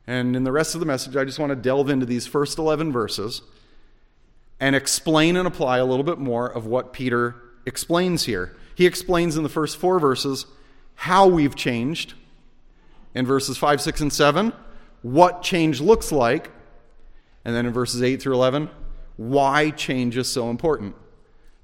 And 0.07 0.37
in 0.37 0.45
the 0.45 0.53
rest 0.53 0.75
of 0.75 0.81
the 0.81 0.87
message, 0.87 1.17
I 1.17 1.25
just 1.25 1.39
want 1.39 1.51
to 1.51 1.57
delve 1.57 1.91
into 1.91 2.07
these 2.07 2.27
first 2.27 2.59
11 2.59 2.93
verses 2.93 3.43
and 4.61 4.77
explain 4.77 5.37
and 5.37 5.47
apply 5.47 5.79
a 5.79 5.85
little 5.85 6.05
bit 6.05 6.19
more 6.19 6.47
of 6.47 6.67
what 6.67 6.93
Peter 6.93 7.35
explains 7.67 8.25
here. 8.25 8.57
He 8.75 8.87
explains 8.87 9.37
in 9.37 9.43
the 9.43 9.49
first 9.49 9.77
four 9.77 9.99
verses 9.99 10.47
how 10.95 11.27
we've 11.27 11.55
changed. 11.55 12.15
In 13.15 13.27
verses 13.27 13.57
5, 13.57 13.81
6, 13.81 14.01
and 14.03 14.13
7, 14.13 14.53
what 15.03 15.43
change 15.43 15.81
looks 15.81 16.13
like, 16.13 16.51
and 17.45 17.55
then 17.55 17.65
in 17.65 17.73
verses 17.73 18.03
8 18.03 18.21
through 18.21 18.35
11, 18.35 18.69
why 19.17 19.71
change 19.71 20.17
is 20.17 20.29
so 20.29 20.51
important. 20.51 20.95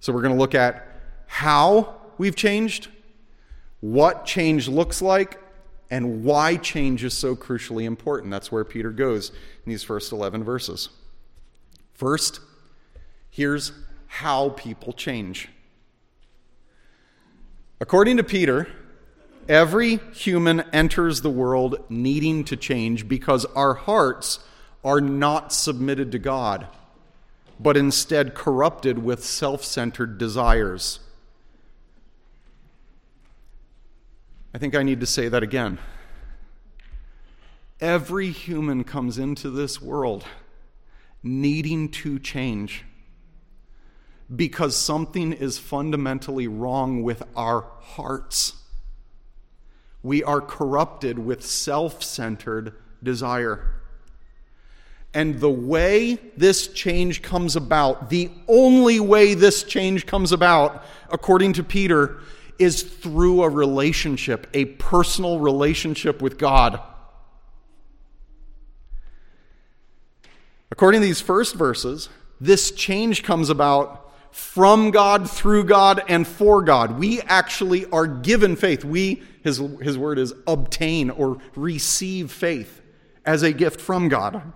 So 0.00 0.12
we're 0.12 0.22
going 0.22 0.34
to 0.34 0.40
look 0.40 0.54
at 0.54 0.88
how 1.26 1.96
we've 2.16 2.34
changed, 2.34 2.88
what 3.82 4.24
change 4.24 4.66
looks 4.66 5.02
like, 5.02 5.38
and 5.90 6.24
why 6.24 6.56
change 6.56 7.04
is 7.04 7.12
so 7.12 7.36
crucially 7.36 7.84
important. 7.84 8.30
That's 8.30 8.50
where 8.50 8.64
Peter 8.64 8.90
goes 8.90 9.28
in 9.28 9.70
these 9.70 9.82
first 9.82 10.10
11 10.10 10.42
verses. 10.42 10.88
First, 11.92 12.40
here's 13.28 13.72
how 14.06 14.48
people 14.48 14.94
change. 14.94 15.50
According 17.78 18.16
to 18.16 18.24
Peter, 18.24 18.66
Every 19.48 19.96
human 20.14 20.60
enters 20.72 21.20
the 21.20 21.30
world 21.30 21.84
needing 21.88 22.44
to 22.44 22.56
change 22.56 23.08
because 23.08 23.44
our 23.56 23.74
hearts 23.74 24.38
are 24.84 25.00
not 25.00 25.52
submitted 25.52 26.12
to 26.12 26.18
God, 26.18 26.68
but 27.58 27.76
instead 27.76 28.34
corrupted 28.34 28.98
with 28.98 29.24
self 29.24 29.64
centered 29.64 30.16
desires. 30.16 31.00
I 34.54 34.58
think 34.58 34.74
I 34.74 34.82
need 34.82 35.00
to 35.00 35.06
say 35.06 35.28
that 35.28 35.42
again. 35.42 35.78
Every 37.80 38.30
human 38.30 38.84
comes 38.84 39.18
into 39.18 39.50
this 39.50 39.80
world 39.80 40.24
needing 41.22 41.88
to 41.88 42.18
change 42.18 42.84
because 44.34 44.76
something 44.76 45.32
is 45.32 45.58
fundamentally 45.58 46.48
wrong 46.48 47.02
with 47.02 47.22
our 47.36 47.66
hearts 47.80 48.62
we 50.02 50.24
are 50.24 50.40
corrupted 50.40 51.18
with 51.18 51.44
self 51.44 52.02
centered 52.02 52.74
desire. 53.02 53.64
And 55.14 55.40
the 55.40 55.50
way 55.50 56.14
this 56.36 56.68
change 56.68 57.20
comes 57.20 57.54
about, 57.54 58.08
the 58.08 58.30
only 58.48 58.98
way 58.98 59.34
this 59.34 59.62
change 59.62 60.06
comes 60.06 60.32
about, 60.32 60.84
according 61.10 61.52
to 61.54 61.62
Peter, 61.62 62.20
is 62.58 62.82
through 62.82 63.42
a 63.42 63.48
relationship, 63.48 64.46
a 64.54 64.66
personal 64.66 65.38
relationship 65.40 66.22
with 66.22 66.38
God. 66.38 66.80
According 70.70 71.00
to 71.02 71.06
these 71.06 71.20
first 71.20 71.54
verses, 71.54 72.08
this 72.40 72.70
change 72.70 73.22
comes 73.22 73.50
about 73.50 74.12
from 74.32 74.90
God, 74.90 75.30
through 75.30 75.64
God, 75.64 76.02
and 76.08 76.26
for 76.26 76.62
God. 76.62 76.98
We 76.98 77.20
actually 77.22 77.84
are 77.86 78.06
given 78.06 78.56
faith. 78.56 78.84
We, 78.84 79.22
his, 79.42 79.58
his 79.82 79.98
word 79.98 80.18
is 80.18 80.32
obtain 80.46 81.10
or 81.10 81.38
receive 81.54 82.32
faith 82.32 82.80
as 83.26 83.42
a 83.42 83.52
gift 83.52 83.80
from 83.80 84.08
God. 84.08 84.52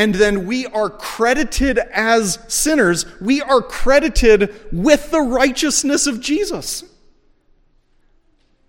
And 0.00 0.14
then 0.14 0.46
we 0.46 0.64
are 0.64 0.88
credited 0.88 1.76
as 1.76 2.38
sinners, 2.48 3.04
we 3.20 3.42
are 3.42 3.60
credited 3.60 4.54
with 4.72 5.10
the 5.10 5.20
righteousness 5.20 6.06
of 6.06 6.22
Jesus. 6.22 6.84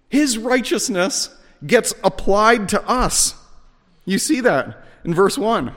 His 0.10 0.38
righteousness 0.38 1.34
gets 1.66 1.94
applied 2.04 2.68
to 2.68 2.86
us. 2.86 3.36
You 4.04 4.20
see 4.20 4.42
that 4.42 4.84
in 5.06 5.14
verse 5.14 5.38
1. 5.38 5.74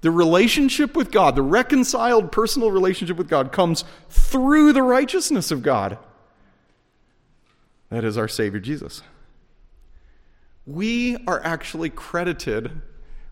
The 0.00 0.10
relationship 0.10 0.96
with 0.96 1.12
God, 1.12 1.36
the 1.36 1.42
reconciled 1.42 2.32
personal 2.32 2.72
relationship 2.72 3.16
with 3.16 3.28
God, 3.28 3.52
comes 3.52 3.84
through 4.10 4.72
the 4.72 4.82
righteousness 4.82 5.52
of 5.52 5.62
God. 5.62 5.98
That 7.90 8.02
is 8.02 8.18
our 8.18 8.26
Savior 8.26 8.58
Jesus. 8.58 9.02
We 10.66 11.16
are 11.28 11.40
actually 11.44 11.90
credited 11.90 12.82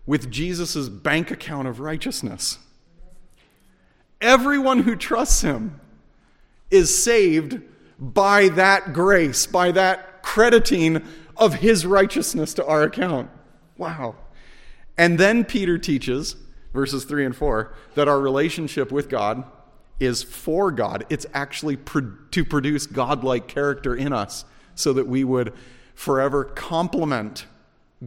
with 0.05 0.29
Jesus' 0.29 0.89
bank 0.89 1.31
account 1.31 1.67
of 1.67 1.79
righteousness. 1.79 2.59
Everyone 4.19 4.79
who 4.79 4.95
trusts 4.95 5.41
him 5.41 5.79
is 6.69 6.95
saved 6.95 7.61
by 7.99 8.49
that 8.49 8.93
grace, 8.93 9.45
by 9.45 9.71
that 9.71 10.23
crediting 10.23 11.03
of 11.37 11.55
his 11.55 11.85
righteousness 11.85 12.53
to 12.55 12.65
our 12.65 12.83
account. 12.83 13.29
Wow. 13.77 14.15
And 14.97 15.19
then 15.19 15.45
Peter 15.45 15.77
teaches, 15.77 16.35
verses 16.73 17.05
3 17.05 17.25
and 17.25 17.35
4, 17.35 17.73
that 17.95 18.07
our 18.07 18.19
relationship 18.19 18.91
with 18.91 19.09
God 19.09 19.43
is 19.99 20.23
for 20.23 20.71
God. 20.71 21.05
It's 21.09 21.25
actually 21.33 21.77
pro- 21.77 22.13
to 22.31 22.45
produce 22.45 22.87
godlike 22.87 23.47
character 23.47 23.95
in 23.95 24.13
us 24.13 24.45
so 24.75 24.93
that 24.93 25.07
we 25.07 25.23
would 25.23 25.53
forever 25.95 26.43
complement 26.43 27.45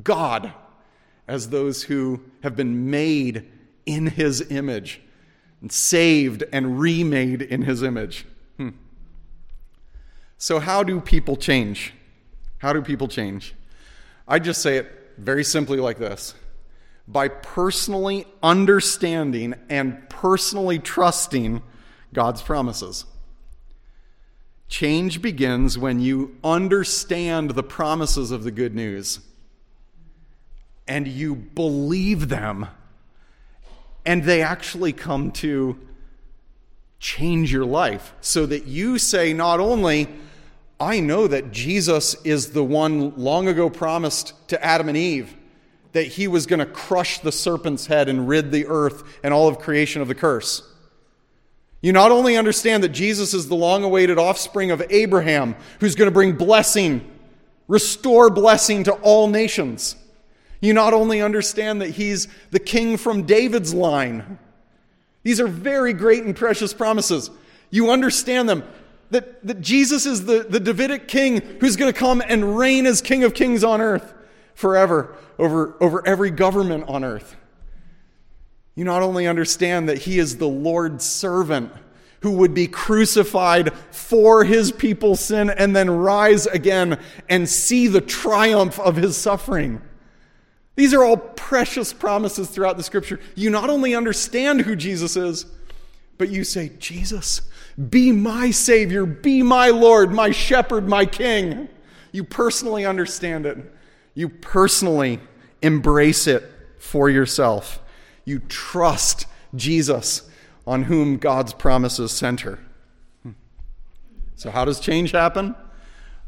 God 0.03 0.53
as 1.29 1.51
those 1.51 1.85
who 1.85 2.23
have 2.43 2.57
been 2.57 2.91
made 2.91 3.47
in 3.85 4.07
his 4.07 4.51
image 4.51 5.01
and 5.61 5.73
saved 5.73 6.45
and 6.53 6.79
remade 6.79 7.43
in 7.43 7.63
his 7.63 7.83
image. 7.83 8.27
Hmm. 8.57 8.71
So, 10.39 10.61
how 10.61 10.83
do 10.83 11.01
people 11.01 11.37
change? 11.37 11.95
How 12.59 12.73
do 12.73 12.83
people 12.83 13.09
change? 13.09 13.55
I 14.29 14.39
just 14.39 14.63
say 14.63 14.77
it 14.77 14.91
very 15.19 15.45
simply 15.45 15.79
like 15.79 15.99
this 15.99 16.35
by 17.09 17.29
personally 17.29 18.27
understanding 18.43 19.55
and 19.69 20.09
personally 20.09 20.79
trusting 20.79 21.63
God's 22.13 22.43
promises. 22.43 23.05
Change 24.69 25.23
begins 25.23 25.79
when 25.79 26.01
you 26.01 26.37
understand 26.43 27.51
the 27.51 27.63
promises 27.63 28.33
of 28.33 28.43
the 28.43 28.51
good 28.51 28.75
news 28.75 29.21
and 30.89 31.07
you 31.09 31.35
believe 31.35 32.29
them, 32.29 32.67
and 34.05 34.25
they 34.25 34.43
actually 34.43 34.93
come 34.93 35.33
to 35.33 35.79
change 36.99 37.53
your 37.53 37.65
life 37.65 38.15
so 38.21 38.47
that 38.47 38.67
you 38.67 38.99
say, 38.99 39.33
not 39.33 39.61
only, 39.61 40.09
I 40.79 41.01
know 41.01 41.27
that 41.27 41.53
Jesus 41.53 42.15
is 42.25 42.53
the 42.53 42.65
one 42.65 43.17
long 43.17 43.49
ago 43.49 43.69
promised 43.69 44.35
to 44.49 44.65
Adam 44.65 44.89
and 44.89 44.97
Eve, 44.97 45.35
that 45.93 46.07
he 46.07 46.29
was 46.29 46.47
going 46.47 46.61
to 46.61 46.67
crush 46.67 47.19
the 47.21 47.33
serpent's 47.33 47.87
head 47.87 48.09
and 48.09 48.29
rid 48.29 48.53
the 48.53 48.67
earth 48.67 49.19
and 49.23 49.33
all 49.33 49.49
of 49.49 49.59
creation 49.59 50.03
of 50.03 50.09
the 50.09 50.15
curse. 50.15 50.63
You 51.81 51.93
not 51.93 52.13
only 52.13 52.37
understand 52.37 52.83
that 52.85 52.91
Jesus 52.91 53.33
is 53.35 53.49
the 53.49 53.55
long 53.55 53.85
awaited 53.85 54.19
offspring 54.19 54.71
of 54.71 54.83
Abraham, 54.91 55.57
who's 55.81 55.95
going 55.95 56.09
to 56.09 56.15
bring 56.15 56.33
blessing, 56.33 57.09
restore 57.69 58.29
blessing 58.31 58.85
to 58.85 58.93
all 58.93 59.29
nations. 59.29 59.97
You 60.61 60.73
not 60.73 60.95
only 60.95 61.21
understand 61.21 61.81
that 61.83 61.91
he's 61.91 62.29
the 62.51 62.59
king 62.59 62.97
from 62.97 63.25
David's 63.25 63.75
line. 63.75 64.39
These 65.23 65.41
are 65.41 65.49
very 65.49 65.93
great 65.93 66.25
and 66.25 66.35
precious 66.35 66.73
promises. 66.73 67.31
You 67.71 67.91
understand 67.91 68.49
them. 68.49 68.65
That, 69.11 69.47
that 69.47 69.61
Jesus 69.61 70.05
is 70.05 70.25
the, 70.25 70.47
the 70.49 70.59
Davidic 70.59 71.07
king 71.07 71.41
who's 71.61 71.77
going 71.77 71.93
to 71.93 71.99
come 71.99 72.21
and 72.27 72.59
reign 72.59 72.87
as 72.87 73.01
King 73.01 73.23
of 73.23 73.35
Kings 73.35 73.63
on 73.63 73.81
earth 73.81 74.13
forever 74.55 75.15
over, 75.39 75.77
over 75.81 76.05
every 76.07 76.31
government 76.31 76.89
on 76.89 77.05
earth. 77.05 77.37
You 78.75 78.85
not 78.85 79.03
only 79.03 79.27
understand 79.27 79.89
that 79.89 79.99
he 79.99 80.19
is 80.19 80.39
the 80.39 80.49
Lord's 80.49 81.05
servant 81.05 81.73
who 82.21 82.33
would 82.33 82.55
be 82.55 82.67
crucified 82.67 83.73
for 83.91 84.45
his 84.45 84.73
people's 84.73 85.21
sin 85.21 85.51
and 85.51 85.77
then 85.77 85.89
rise 85.89 86.47
again 86.47 86.99
and 87.29 87.49
see 87.49 87.87
the 87.87 88.01
triumph 88.01 88.81
of 88.81 88.97
his 88.97 89.17
suffering. 89.17 89.81
These 90.77 90.95
are 90.95 91.03
all 91.03 91.17
precious 91.17 91.93
promises 91.93 92.49
throughout 92.49 92.77
the 92.77 92.83
scripture. 92.83 93.19
You 93.35 93.51
not 93.51 93.69
only 93.69 93.95
understand 93.95 94.63
who 94.63 94.77
Jesus 94.77 95.17
is, 95.17 95.47
but 96.19 96.29
you 96.29 96.45
say, 96.45 96.71
Jesus, 96.79 97.43
be 97.91 98.13
my 98.13 98.51
Savior, 98.51 99.05
be 99.05 99.43
my 99.43 99.69
Lord, 99.69 100.13
my 100.13 100.31
shepherd, 100.31 100.89
my 100.89 101.05
King. 101.07 101.69
You 102.13 102.25
personally 102.25 102.87
understand 102.87 103.47
it. 103.47 103.59
You 104.15 104.29
personally 104.29 105.21
embrace 105.61 106.27
it 106.27 106.45
for 106.79 107.11
yourself 107.11 107.81
you 108.27 108.41
trust 108.41 109.27
Jesus 109.55 110.29
on 110.67 110.83
whom 110.83 111.17
God's 111.17 111.55
promises 111.55 112.13
center. 112.13 112.59
So, 114.35 114.51
how 114.51 114.67
does 114.67 114.81
change 114.81 115.13
happen? 115.13 115.55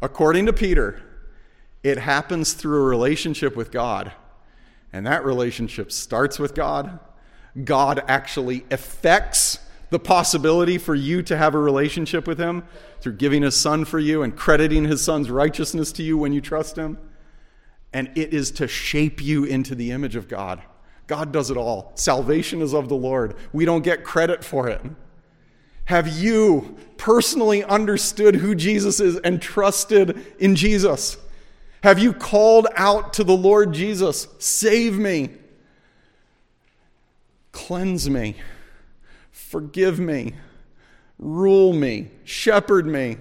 According 0.00 0.46
to 0.46 0.52
Peter, 0.54 1.02
it 1.82 1.98
happens 1.98 2.54
through 2.54 2.80
a 2.80 2.87
relationship 2.87 3.54
with 3.54 3.70
God. 3.70 4.12
And 4.92 5.07
that 5.07 5.24
relationship 5.24 5.92
starts 5.92 6.38
with 6.38 6.55
God. 6.55 6.98
God 7.64 8.03
actually 8.09 8.64
affects 8.70 9.59
the 9.90 9.98
possibility 9.98 10.79
for 10.79 10.94
you 10.94 11.22
to 11.22 11.37
have 11.37 11.55
a 11.55 11.59
relationship 11.59 12.27
with 12.27 12.38
Him 12.38 12.64
through 13.01 13.14
giving 13.14 13.42
His 13.42 13.57
Son 13.57 13.85
for 13.85 13.98
you 13.98 14.22
and 14.22 14.37
crediting 14.37 14.85
His 14.85 15.03
Son's 15.03 15.31
righteousness 15.31 15.92
to 15.92 16.03
you 16.03 16.18
when 16.18 16.33
you 16.33 16.40
trust 16.40 16.77
Him. 16.77 16.98
And 17.92 18.11
it 18.16 18.35
is 18.35 18.51
to 18.53 18.68
shape 18.68 19.22
you 19.22 19.44
into 19.44 19.74
the 19.74 19.92
image 19.92 20.14
of 20.14 20.29
God. 20.29 20.62
God 21.07 21.33
does 21.33 21.51
it 21.51 21.57
all. 21.57 21.92
Salvation 21.94 22.61
is 22.61 22.74
of 22.74 22.88
the 22.88 22.94
Lord. 22.94 23.35
We 23.53 23.64
don't 23.64 23.83
get 23.83 24.05
credit 24.05 24.44
for 24.44 24.68
it. 24.68 24.83
Have 25.87 26.07
you 26.07 26.77
personally 26.98 27.64
understood 27.64 28.37
who 28.37 28.55
Jesus 28.55 29.01
is 29.01 29.16
and 29.20 29.40
trusted 29.40 30.22
in 30.38 30.55
Jesus? 30.55 31.16
Have 31.83 31.99
you 31.99 32.12
called 32.12 32.67
out 32.77 33.12
to 33.14 33.25
the 33.25 33.37
Lord 33.37 33.73
Jesus, 33.73 34.27
save 34.38 34.99
me, 34.99 35.31
cleanse 37.53 38.11
me, 38.11 38.37
forgive 39.31 40.01
me, 40.01 40.35
rule 41.19 41.73
me, 41.73 42.11
shepherd 42.25 42.87
me, 42.87 43.19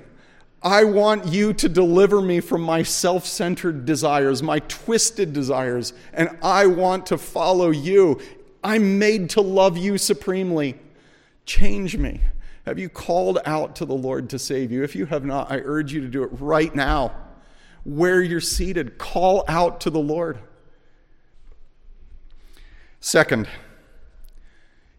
I 0.64 0.86
want 0.86 1.28
you 1.28 1.54
to 1.54 1.70
deliver 1.70 2.22
me 2.22 2.40
from 2.40 2.62
my 2.62 2.82
self 2.82 3.26
centered 3.26 3.86
desires, 3.86 4.42
my 4.42 4.60
twisted 4.60 5.34
desires, 5.34 5.94
and 6.14 6.36
I 6.42 6.66
want 6.66 7.06
to 7.08 7.18
follow 7.18 7.70
you. 7.70 8.20
I'm 8.64 8.98
made 8.98 9.30
to 9.32 9.42
love 9.42 9.78
you 9.78 9.98
supremely. 9.98 10.76
Change 11.46 11.96
me. 11.96 12.22
Have 12.66 12.80
you 12.80 12.90
called 12.90 13.40
out 13.46 13.78
to 13.78 13.86
the 13.86 13.94
Lord 13.94 14.30
to 14.32 14.40
save 14.40 14.72
you? 14.72 14.84
If 14.84 14.96
you 14.96 15.06
have 15.06 15.24
not, 15.24 15.50
I 15.50 15.60
urge 15.60 15.94
you 15.94 16.02
to 16.02 16.08
do 16.08 16.24
it 16.24 16.32
right 16.34 16.74
now. 16.76 17.14
Where 17.88 18.22
you're 18.22 18.42
seated, 18.42 18.98
call 18.98 19.46
out 19.48 19.80
to 19.82 19.90
the 19.90 19.98
Lord. 19.98 20.40
Second, 23.00 23.48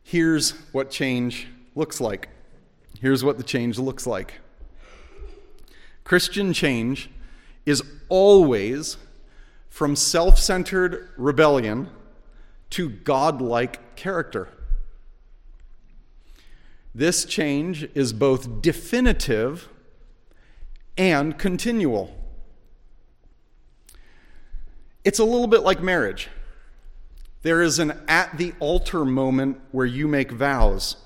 here's 0.02 0.52
what 0.72 0.90
change 0.90 1.48
looks 1.74 2.00
like. 2.00 2.30
Here's 2.98 3.22
what 3.22 3.36
the 3.36 3.44
change 3.44 3.78
looks 3.78 4.06
like. 4.06 4.40
Christian 6.02 6.54
change 6.54 7.10
is 7.66 7.82
always 8.08 8.96
from 9.68 9.94
self 9.94 10.38
centered 10.38 11.10
rebellion 11.18 11.90
to 12.70 12.88
godlike 12.88 13.96
character. 13.96 14.48
This 16.94 17.26
change 17.26 17.86
is 17.94 18.14
both 18.14 18.62
definitive 18.62 19.68
and 20.96 21.38
continual. 21.38 22.17
It's 25.08 25.20
a 25.20 25.24
little 25.24 25.46
bit 25.46 25.62
like 25.62 25.80
marriage. 25.80 26.28
There 27.40 27.62
is 27.62 27.78
an 27.78 27.98
at 28.08 28.36
the 28.36 28.52
altar 28.60 29.06
moment 29.06 29.58
where 29.72 29.86
you 29.86 30.06
make 30.06 30.30
vows. 30.30 30.96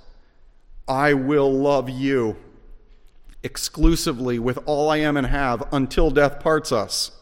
I 0.88 1.15
will 1.15 1.53
love 1.53 1.88
you 1.88 2.35
exclusively 3.45 4.41
with 4.41 4.59
all 4.67 4.91
I 4.91 4.97
am 4.97 5.17
and 5.17 5.29
have 5.29 5.73
until 5.73 6.11
death 6.11 6.41
parts 6.41 6.73
us. 6.73 7.12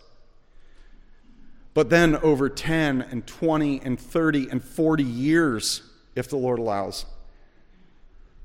But 1.75 1.90
then 1.90 2.16
over 2.16 2.49
10 2.49 3.03
and 3.03 3.27
20 3.27 3.83
and 3.83 4.01
30 4.01 4.49
and 4.49 4.64
40 4.64 5.05
years, 5.05 5.83
if 6.16 6.31
the 6.31 6.38
Lord 6.38 6.59
allows, 6.59 7.05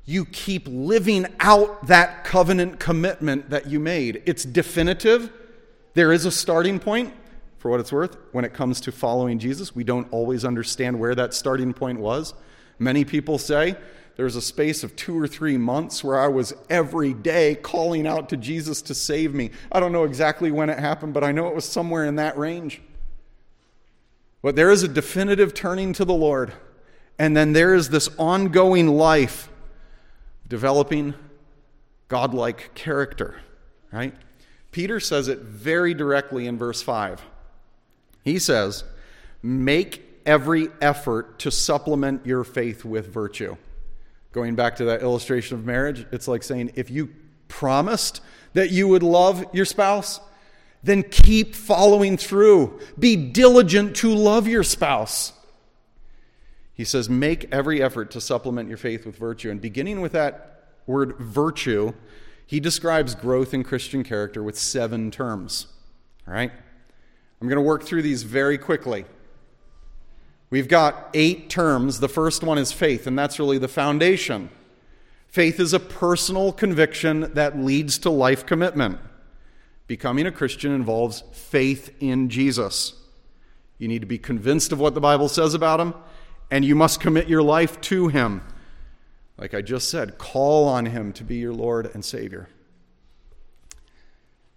you 0.03 0.25
keep 0.25 0.67
living 0.67 1.25
out 1.39 1.87
that 1.87 2.25
covenant 2.25 2.81
commitment 2.81 3.49
that 3.51 3.67
you 3.67 3.79
made. 3.79 4.23
It's 4.25 4.43
definitive. 4.43 5.31
There 5.93 6.11
is 6.11 6.25
a 6.25 6.31
starting 6.31 6.79
point, 6.79 7.13
for 7.65 7.71
what 7.71 7.79
it's 7.79 7.91
worth, 7.91 8.15
when 8.31 8.45
it 8.45 8.53
comes 8.53 8.79
to 8.79 8.91
following 8.91 9.39
Jesus. 9.39 9.73
We 9.73 9.83
don't 9.83 10.07
always 10.13 10.45
understand 10.45 10.99
where 10.99 11.15
that 11.15 11.33
starting 11.33 11.73
point 11.73 11.99
was. 11.99 12.35
Many 12.77 13.03
people 13.03 13.39
say, 13.39 13.75
there 14.17 14.25
was 14.25 14.35
a 14.35 14.41
space 14.41 14.83
of 14.83 14.95
two 14.95 15.19
or 15.19 15.27
three 15.27 15.57
months 15.57 16.03
where 16.03 16.19
I 16.19 16.27
was 16.27 16.53
every 16.69 17.15
day 17.15 17.55
calling 17.55 18.05
out 18.05 18.29
to 18.29 18.37
Jesus 18.37 18.83
to 18.83 18.93
save 18.93 19.33
me. 19.33 19.49
I 19.71 19.79
don't 19.79 19.91
know 19.91 20.03
exactly 20.03 20.51
when 20.51 20.69
it 20.69 20.77
happened, 20.77 21.15
but 21.15 21.23
I 21.23 21.31
know 21.31 21.47
it 21.47 21.55
was 21.55 21.65
somewhere 21.65 22.05
in 22.05 22.17
that 22.17 22.37
range. 22.37 22.83
But 24.43 24.55
there 24.55 24.69
is 24.69 24.83
a 24.83 24.87
definitive 24.87 25.55
turning 25.55 25.91
to 25.93 26.05
the 26.05 26.13
Lord, 26.13 26.53
And 27.17 27.35
then 27.35 27.53
there 27.53 27.73
is 27.73 27.89
this 27.89 28.09
ongoing 28.19 28.89
life 28.89 29.49
developing 30.47 31.15
godlike 32.09 32.75
character, 32.75 33.41
right? 33.91 34.13
Peter 34.71 34.99
says 34.99 35.29
it 35.29 35.39
very 35.39 35.95
directly 35.95 36.45
in 36.45 36.59
verse 36.59 36.83
5. 36.83 37.23
He 38.25 38.39
says, 38.39 38.83
Make 39.41 40.01
every 40.25 40.69
effort 40.81 41.39
to 41.39 41.51
supplement 41.51 42.25
your 42.25 42.43
faith 42.43 42.83
with 42.83 43.07
virtue. 43.07 43.55
Going 44.33 44.55
back 44.55 44.75
to 44.77 44.85
that 44.85 45.01
illustration 45.01 45.57
of 45.57 45.65
marriage, 45.65 46.05
it's 46.11 46.27
like 46.27 46.43
saying, 46.43 46.71
if 46.75 46.89
you 46.89 47.13
promised 47.47 48.21
that 48.53 48.71
you 48.71 48.87
would 48.87 49.03
love 49.03 49.45
your 49.53 49.65
spouse, 49.65 50.19
then 50.83 51.03
keep 51.03 51.55
following 51.55 52.17
through. 52.17 52.79
Be 52.97 53.15
diligent 53.15 53.95
to 53.97 54.13
love 54.13 54.47
your 54.47 54.63
spouse. 54.63 55.31
He 56.73 56.83
says, 56.83 57.07
make 57.07 57.47
every 57.53 57.81
effort 57.81 58.11
to 58.11 58.19
supplement 58.19 58.67
your 58.67 58.77
faith 58.77 59.05
with 59.05 59.15
virtue. 59.15 59.51
And 59.51 59.61
beginning 59.61 60.01
with 60.01 60.11
that 60.13 60.65
word 60.87 61.15
virtue, 61.17 61.93
he 62.45 62.59
describes 62.59 63.15
growth 63.15 63.53
in 63.53 63.63
Christian 63.63 64.03
character 64.03 64.43
with 64.43 64.57
seven 64.57 65.11
terms. 65.11 65.67
All 66.27 66.33
right? 66.33 66.51
I'm 67.45 67.49
going 67.49 67.57
to 67.57 67.61
work 67.61 67.83
through 67.83 68.01
these 68.01 68.23
very 68.23 68.57
quickly. 68.57 69.05
We've 70.49 70.67
got 70.67 71.11
eight 71.13 71.47
terms. 71.47 71.99
The 71.99 72.09
first 72.09 72.41
one 72.41 72.57
is 72.57 72.71
faith, 72.71 73.05
and 73.05 73.15
that's 73.15 73.37
really 73.37 73.59
the 73.59 73.67
foundation. 73.67 74.49
Faith 75.27 75.59
is 75.59 75.71
a 75.71 75.79
personal 75.79 76.51
conviction 76.51 77.31
that 77.35 77.55
leads 77.55 77.99
to 77.99 78.09
life 78.09 78.47
commitment. 78.47 78.97
Becoming 79.85 80.25
a 80.25 80.31
Christian 80.31 80.71
involves 80.71 81.21
faith 81.33 81.93
in 81.99 82.29
Jesus. 82.29 82.95
You 83.77 83.87
need 83.87 84.01
to 84.01 84.07
be 84.07 84.17
convinced 84.17 84.71
of 84.71 84.79
what 84.79 84.95
the 84.95 84.99
Bible 84.99 85.29
says 85.29 85.53
about 85.53 85.79
him, 85.79 85.93
and 86.49 86.65
you 86.65 86.73
must 86.73 86.99
commit 86.99 87.29
your 87.29 87.43
life 87.43 87.79
to 87.81 88.07
him. 88.07 88.41
Like 89.37 89.53
I 89.53 89.61
just 89.61 89.91
said, 89.91 90.17
call 90.17 90.67
on 90.67 90.87
him 90.87 91.13
to 91.13 91.23
be 91.23 91.35
your 91.35 91.53
Lord 91.53 91.91
and 91.93 92.03
Savior. 92.03 92.49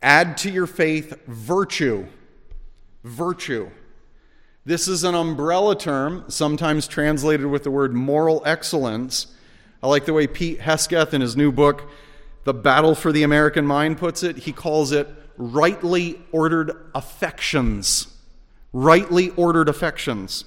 Add 0.01 0.39
to 0.39 0.51
your 0.51 0.67
faith 0.67 1.23
virtue. 1.27 2.07
Virtue. 3.09 3.71
This 4.65 4.87
is 4.87 5.03
an 5.03 5.15
umbrella 5.15 5.77
term, 5.77 6.25
sometimes 6.29 6.87
translated 6.87 7.47
with 7.47 7.65
the 7.65 7.71
word 7.71 7.95
moral 7.95 8.43
excellence. 8.45 9.29
I 9.83 9.89
like 9.89 10.05
the 10.05 10.13
way 10.13 10.27
Pete 10.27 10.61
Hegseth 10.61 11.15
in 11.15 11.23
his 11.23 11.37
new 11.37 11.51
book, 11.51 11.89
The 12.45 12.53
Battle 12.53 12.95
for 12.95 13.11
the 13.11 13.23
American 13.23 13.67
Mind, 13.67 13.97
puts 13.97 14.23
it. 14.23 14.37
He 14.39 14.53
calls 14.53 14.93
it 14.93 15.09
rightly 15.39 16.21
ordered 16.33 16.91
affections. 16.95 18.09
Rightly 18.75 19.31
ordered 19.31 19.71
affections. 19.71 20.45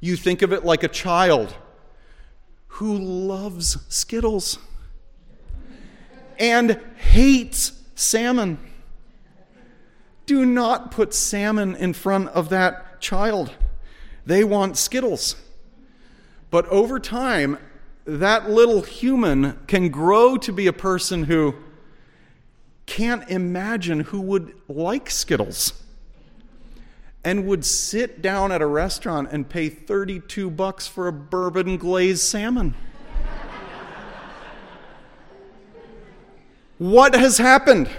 You 0.00 0.16
think 0.16 0.42
of 0.42 0.52
it 0.52 0.64
like 0.64 0.82
a 0.82 0.88
child 0.88 1.54
who 2.66 2.98
loves 2.98 3.78
Skittles 3.88 4.58
and 6.38 6.80
hates 6.96 7.72
salmon. 7.94 8.58
Do 10.30 10.46
not 10.46 10.92
put 10.92 11.12
salmon 11.12 11.74
in 11.74 11.92
front 11.92 12.28
of 12.28 12.50
that 12.50 13.00
child. 13.00 13.50
They 14.24 14.44
want 14.44 14.76
Skittles. 14.76 15.34
But 16.52 16.66
over 16.66 17.00
time, 17.00 17.58
that 18.04 18.48
little 18.48 18.82
human 18.82 19.58
can 19.66 19.88
grow 19.88 20.36
to 20.36 20.52
be 20.52 20.68
a 20.68 20.72
person 20.72 21.24
who 21.24 21.56
can't 22.86 23.28
imagine 23.28 23.98
who 23.98 24.20
would 24.20 24.54
like 24.68 25.10
Skittles 25.10 25.72
and 27.24 27.44
would 27.48 27.64
sit 27.64 28.22
down 28.22 28.52
at 28.52 28.62
a 28.62 28.66
restaurant 28.66 29.30
and 29.32 29.48
pay 29.48 29.68
32 29.68 30.48
bucks 30.48 30.86
for 30.86 31.08
a 31.08 31.12
bourbon 31.12 31.76
glazed 31.76 32.22
salmon. 32.22 32.76
what 36.78 37.16
has 37.16 37.38
happened? 37.38 37.90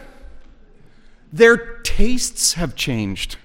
Their 1.31 1.79
tastes 1.79 2.53
have 2.53 2.75
changed. 2.75 3.37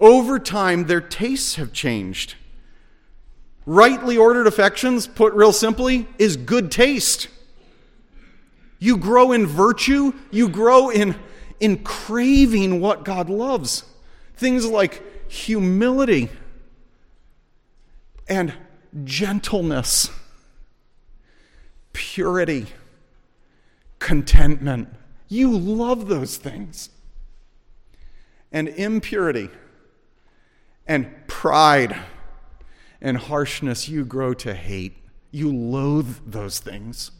Over 0.00 0.38
time, 0.38 0.86
their 0.86 1.00
tastes 1.00 1.54
have 1.54 1.72
changed. 1.72 2.34
Rightly 3.64 4.16
ordered 4.16 4.46
affections, 4.46 5.06
put 5.06 5.32
real 5.32 5.52
simply, 5.52 6.06
is 6.18 6.36
good 6.36 6.70
taste. 6.70 7.28
You 8.78 8.98
grow 8.98 9.32
in 9.32 9.46
virtue, 9.46 10.12
you 10.30 10.48
grow 10.48 10.90
in, 10.90 11.14
in 11.60 11.78
craving 11.84 12.80
what 12.80 13.04
God 13.04 13.30
loves. 13.30 13.84
Things 14.36 14.66
like 14.66 15.02
humility 15.30 16.28
and 18.28 18.52
gentleness, 19.04 20.10
purity, 21.92 22.66
contentment. 23.98 24.88
You 25.28 25.56
love 25.56 26.08
those 26.08 26.36
things. 26.36 26.90
And 28.52 28.68
impurity 28.68 29.50
and 30.86 31.12
pride 31.26 31.96
and 33.00 33.16
harshness 33.16 33.88
you 33.88 34.04
grow 34.04 34.34
to 34.34 34.54
hate. 34.54 34.96
You 35.30 35.52
loathe 35.52 36.18
those 36.26 36.60
things. 36.60 37.10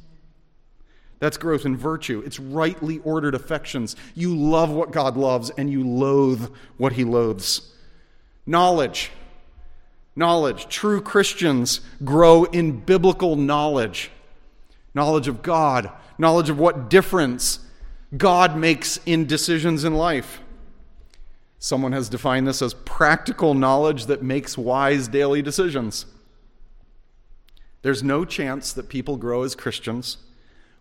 That's 1.18 1.36
growth 1.36 1.64
in 1.64 1.76
virtue. 1.76 2.22
It's 2.24 2.38
rightly 2.38 2.98
ordered 3.00 3.34
affections. 3.34 3.96
You 4.14 4.36
love 4.36 4.70
what 4.70 4.92
God 4.92 5.16
loves 5.16 5.50
and 5.50 5.70
you 5.70 5.86
loathe 5.86 6.50
what 6.76 6.92
he 6.92 7.04
loathes. 7.04 7.72
Knowledge. 8.46 9.10
Knowledge. 10.14 10.68
True 10.68 11.00
Christians 11.00 11.80
grow 12.04 12.44
in 12.44 12.80
biblical 12.80 13.36
knowledge 13.36 14.10
knowledge 14.94 15.28
of 15.28 15.42
God, 15.42 15.90
knowledge 16.18 16.48
of 16.48 16.58
what 16.58 16.88
difference 16.88 17.58
God 18.16 18.56
makes 18.56 18.98
in 19.06 19.26
decisions 19.26 19.84
in 19.84 19.94
life. 19.94 20.40
Someone 21.58 21.92
has 21.92 22.08
defined 22.08 22.46
this 22.46 22.60
as 22.60 22.74
practical 22.74 23.54
knowledge 23.54 24.06
that 24.06 24.22
makes 24.22 24.58
wise 24.58 25.08
daily 25.08 25.40
decisions. 25.40 26.06
There's 27.82 28.02
no 28.02 28.24
chance 28.24 28.72
that 28.72 28.88
people 28.88 29.16
grow 29.16 29.42
as 29.42 29.54
Christians 29.54 30.18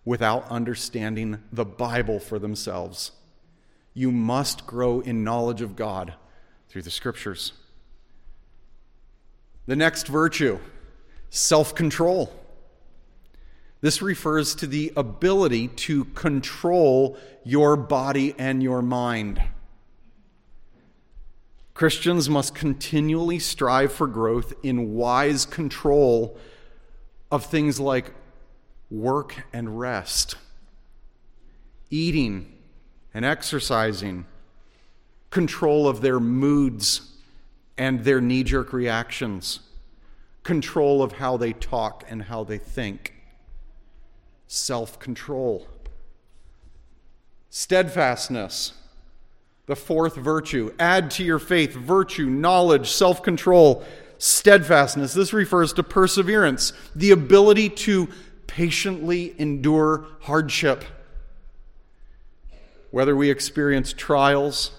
without 0.05 0.45
understanding 0.49 1.39
the 1.51 1.65
Bible 1.65 2.19
for 2.19 2.39
themselves. 2.39 3.11
You 3.93 4.11
must 4.11 4.67
grow 4.67 4.99
in 4.99 5.23
knowledge 5.23 5.61
of 5.61 5.75
God 5.75 6.13
through 6.69 6.81
the 6.81 6.91
Scriptures. 6.91 7.53
The 9.65 9.75
next 9.75 10.07
virtue, 10.07 10.59
self 11.29 11.73
control. 11.73 12.33
This 13.83 14.01
refers 14.01 14.55
to 14.55 14.65
the 14.65 14.93
ability 14.95 15.67
to 15.67 16.05
control 16.05 17.17
your 17.43 17.75
body 17.75 18.33
and 18.37 18.63
your 18.63 18.81
mind. 18.81 19.41
Christians 21.73 22.29
must 22.29 22.55
continually 22.55 23.39
strive 23.39 23.91
for 23.91 24.07
growth 24.07 24.53
in 24.63 24.93
wise 24.93 25.45
control 25.45 26.37
of 27.29 27.45
things 27.45 27.77
like 27.77 28.13
work 28.89 29.47
and 29.51 29.77
rest, 29.77 30.35
eating 31.89 32.53
and 33.13 33.25
exercising, 33.25 34.25
control 35.29 35.89
of 35.89 35.99
their 35.99 36.21
moods 36.21 37.11
and 37.77 38.05
their 38.05 38.21
knee 38.21 38.45
jerk 38.45 38.71
reactions, 38.71 39.59
control 40.43 41.03
of 41.03 41.11
how 41.11 41.35
they 41.35 41.51
talk 41.51 42.05
and 42.07 42.23
how 42.23 42.45
they 42.45 42.57
think, 42.57 43.13
self 44.53 44.99
control, 44.99 45.67
steadfastness. 47.49 48.73
The 49.65 49.75
fourth 49.77 50.15
virtue. 50.17 50.73
Add 50.77 51.09
to 51.11 51.23
your 51.23 51.39
faith 51.39 51.73
virtue, 51.73 52.25
knowledge, 52.25 52.89
self 52.91 53.23
control, 53.23 53.83
steadfastness. 54.17 55.13
This 55.13 55.33
refers 55.33 55.73
to 55.73 55.83
perseverance, 55.83 56.73
the 56.93 57.11
ability 57.11 57.69
to 57.69 58.09
patiently 58.45 59.33
endure 59.39 60.05
hardship. 60.21 60.83
Whether 62.91 63.15
we 63.15 63.31
experience 63.31 63.93
trials, 63.93 64.71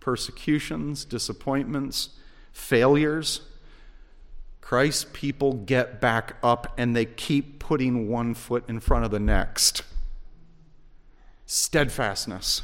persecutions, 0.00 1.04
disappointments, 1.04 2.10
failures, 2.52 3.40
Christ's 4.72 5.04
people 5.12 5.52
get 5.52 6.00
back 6.00 6.36
up 6.42 6.72
and 6.78 6.96
they 6.96 7.04
keep 7.04 7.58
putting 7.58 8.08
one 8.08 8.32
foot 8.32 8.64
in 8.68 8.80
front 8.80 9.04
of 9.04 9.10
the 9.10 9.20
next. 9.20 9.82
Steadfastness. 11.44 12.62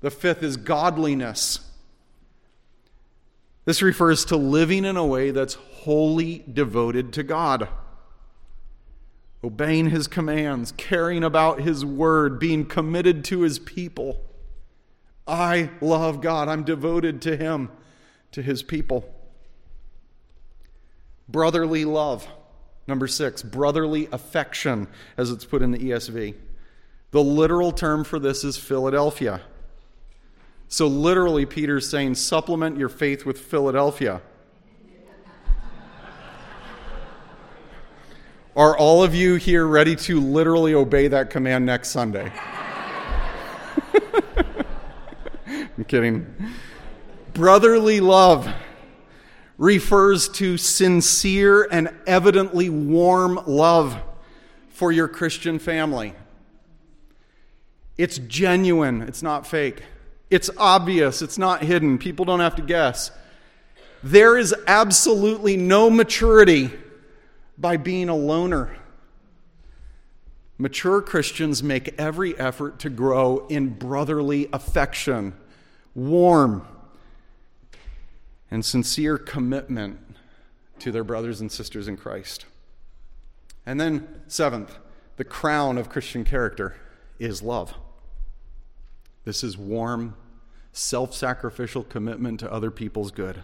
The 0.00 0.10
fifth 0.10 0.42
is 0.42 0.56
godliness. 0.56 1.70
This 3.66 3.82
refers 3.82 4.24
to 4.24 4.38
living 4.38 4.86
in 4.86 4.96
a 4.96 5.04
way 5.04 5.32
that's 5.32 5.52
wholly 5.52 6.42
devoted 6.50 7.12
to 7.12 7.22
God 7.22 7.68
obeying 9.44 9.90
his 9.90 10.08
commands, 10.08 10.72
caring 10.78 11.22
about 11.22 11.60
his 11.60 11.84
word, 11.84 12.38
being 12.38 12.64
committed 12.64 13.22
to 13.26 13.42
his 13.42 13.58
people. 13.58 14.24
I 15.28 15.68
love 15.82 16.22
God. 16.22 16.48
I'm 16.48 16.64
devoted 16.64 17.20
to 17.20 17.36
him, 17.36 17.70
to 18.32 18.40
his 18.40 18.62
people. 18.62 19.12
Brotherly 21.28 21.84
love. 21.84 22.26
Number 22.86 23.08
six, 23.08 23.42
brotherly 23.42 24.08
affection, 24.12 24.86
as 25.16 25.30
it's 25.30 25.44
put 25.44 25.60
in 25.60 25.72
the 25.72 25.78
ESV. 25.78 26.34
The 27.10 27.22
literal 27.22 27.72
term 27.72 28.04
for 28.04 28.18
this 28.18 28.44
is 28.44 28.56
Philadelphia. 28.56 29.40
So, 30.68 30.86
literally, 30.86 31.46
Peter's 31.46 31.88
saying, 31.88 32.16
supplement 32.16 32.76
your 32.76 32.88
faith 32.88 33.24
with 33.24 33.38
Philadelphia. 33.38 34.20
Are 38.56 38.76
all 38.76 39.02
of 39.02 39.14
you 39.14 39.36
here 39.36 39.66
ready 39.66 39.96
to 39.96 40.20
literally 40.20 40.74
obey 40.74 41.08
that 41.08 41.30
command 41.30 41.66
next 41.66 41.90
Sunday? 41.90 42.32
I'm 45.46 45.84
kidding. 45.84 46.26
Brotherly 47.32 48.00
love 48.00 48.52
refers 49.58 50.28
to 50.28 50.56
sincere 50.56 51.66
and 51.70 51.88
evidently 52.06 52.68
warm 52.68 53.40
love 53.46 53.96
for 54.68 54.92
your 54.92 55.08
Christian 55.08 55.58
family. 55.58 56.14
It's 57.96 58.18
genuine, 58.18 59.02
it's 59.02 59.22
not 59.22 59.46
fake. 59.46 59.82
It's 60.28 60.50
obvious, 60.56 61.22
it's 61.22 61.38
not 61.38 61.62
hidden. 61.62 61.98
People 61.98 62.24
don't 62.24 62.40
have 62.40 62.56
to 62.56 62.62
guess. 62.62 63.10
There 64.02 64.36
is 64.36 64.54
absolutely 64.66 65.56
no 65.56 65.88
maturity 65.88 66.70
by 67.56 67.76
being 67.76 68.08
a 68.08 68.16
loner. 68.16 68.76
Mature 70.58 71.00
Christians 71.00 71.62
make 71.62 71.94
every 71.98 72.38
effort 72.38 72.78
to 72.80 72.90
grow 72.90 73.46
in 73.48 73.68
brotherly 73.70 74.48
affection, 74.52 75.34
warm, 75.94 76.66
and 78.56 78.64
sincere 78.64 79.18
commitment 79.18 80.00
to 80.78 80.90
their 80.90 81.04
brothers 81.04 81.42
and 81.42 81.52
sisters 81.52 81.88
in 81.88 81.94
Christ. 81.94 82.46
And 83.66 83.78
then, 83.78 84.08
seventh, 84.28 84.78
the 85.18 85.24
crown 85.24 85.76
of 85.76 85.90
Christian 85.90 86.24
character 86.24 86.74
is 87.18 87.42
love. 87.42 87.74
This 89.26 89.44
is 89.44 89.58
warm, 89.58 90.16
self 90.72 91.12
sacrificial 91.12 91.84
commitment 91.84 92.40
to 92.40 92.50
other 92.50 92.70
people's 92.70 93.10
good. 93.10 93.42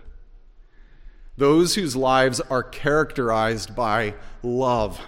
Those 1.36 1.74
whose 1.74 1.94
lives 1.94 2.40
are 2.40 2.62
characterized 2.62 3.76
by 3.76 4.14
love, 4.42 4.98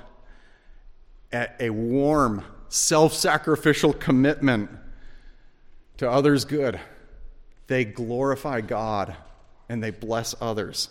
a 1.33 1.71
warm, 1.71 2.45
self 2.69 3.15
sacrificial 3.15 3.95
commitment 3.95 4.69
to 5.97 6.11
others' 6.11 6.45
good, 6.45 6.79
they 7.69 7.87
glorify 7.87 8.61
God 8.61 9.17
and 9.69 9.83
they 9.83 9.91
bless 9.91 10.35
others. 10.41 10.89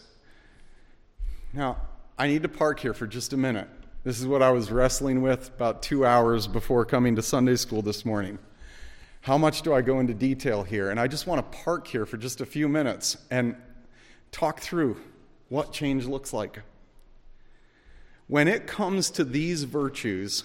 Now, 1.53 1.77
I 2.17 2.27
need 2.27 2.43
to 2.43 2.49
park 2.49 2.79
here 2.79 2.93
for 2.93 3.07
just 3.07 3.33
a 3.33 3.37
minute. 3.37 3.67
This 4.03 4.19
is 4.19 4.27
what 4.27 4.41
I 4.41 4.51
was 4.51 4.71
wrestling 4.71 5.21
with 5.21 5.49
about 5.55 5.81
two 5.81 6.05
hours 6.05 6.45
before 6.45 6.83
coming 6.83 7.15
to 7.15 7.21
Sunday 7.21 7.55
school 7.55 7.81
this 7.81 8.03
morning. 8.03 8.37
How 9.21 9.37
much 9.37 9.61
do 9.61 9.73
I 9.73 9.81
go 9.81 9.99
into 9.99 10.13
detail 10.13 10.63
here? 10.63 10.89
And 10.91 10.99
I 10.99 11.07
just 11.07 11.25
want 11.25 11.39
to 11.39 11.57
park 11.59 11.87
here 11.87 12.05
for 12.05 12.17
just 12.17 12.41
a 12.41 12.45
few 12.45 12.67
minutes 12.67 13.17
and 13.31 13.55
talk 14.31 14.59
through 14.59 14.97
what 15.47 15.71
change 15.71 16.05
looks 16.05 16.33
like. 16.33 16.61
When 18.27 18.49
it 18.49 18.67
comes 18.67 19.09
to 19.11 19.23
these 19.23 19.63
virtues, 19.63 20.43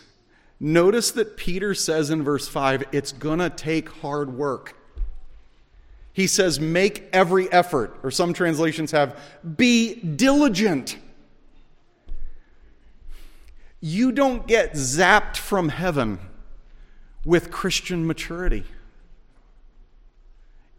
notice 0.61 1.11
that 1.13 1.37
Peter 1.37 1.75
says 1.75 2.11
in 2.11 2.23
verse 2.23 2.47
5 2.47 2.85
it's 2.93 3.11
going 3.11 3.41
to 3.41 3.51
take 3.51 3.89
hard 3.89 4.37
work. 4.37 4.77
He 6.19 6.27
says, 6.27 6.59
make 6.59 7.09
every 7.13 7.49
effort, 7.53 7.97
or 8.03 8.11
some 8.11 8.33
translations 8.33 8.91
have, 8.91 9.17
be 9.57 9.95
diligent. 9.95 10.99
You 13.81 14.11
don't 14.11 14.45
get 14.45 14.73
zapped 14.73 15.37
from 15.37 15.69
heaven 15.69 16.19
with 17.25 17.53
Christian 17.53 18.05
maturity. 18.05 18.65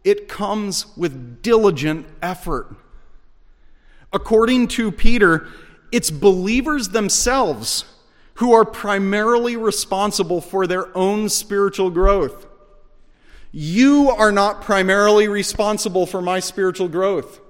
It 0.04 0.28
comes 0.28 0.94
with 0.94 1.40
diligent 1.40 2.04
effort. 2.20 2.76
According 4.12 4.68
to 4.68 4.92
Peter, 4.92 5.48
it's 5.90 6.10
believers 6.10 6.90
themselves 6.90 7.86
who 8.34 8.52
are 8.52 8.66
primarily 8.66 9.56
responsible 9.56 10.42
for 10.42 10.66
their 10.66 10.94
own 10.94 11.30
spiritual 11.30 11.88
growth. 11.88 12.46
You 13.52 14.10
are 14.10 14.30
not 14.30 14.62
primarily 14.62 15.26
responsible 15.26 16.06
for 16.06 16.22
my 16.22 16.40
spiritual 16.40 16.88
growth. 16.88 17.40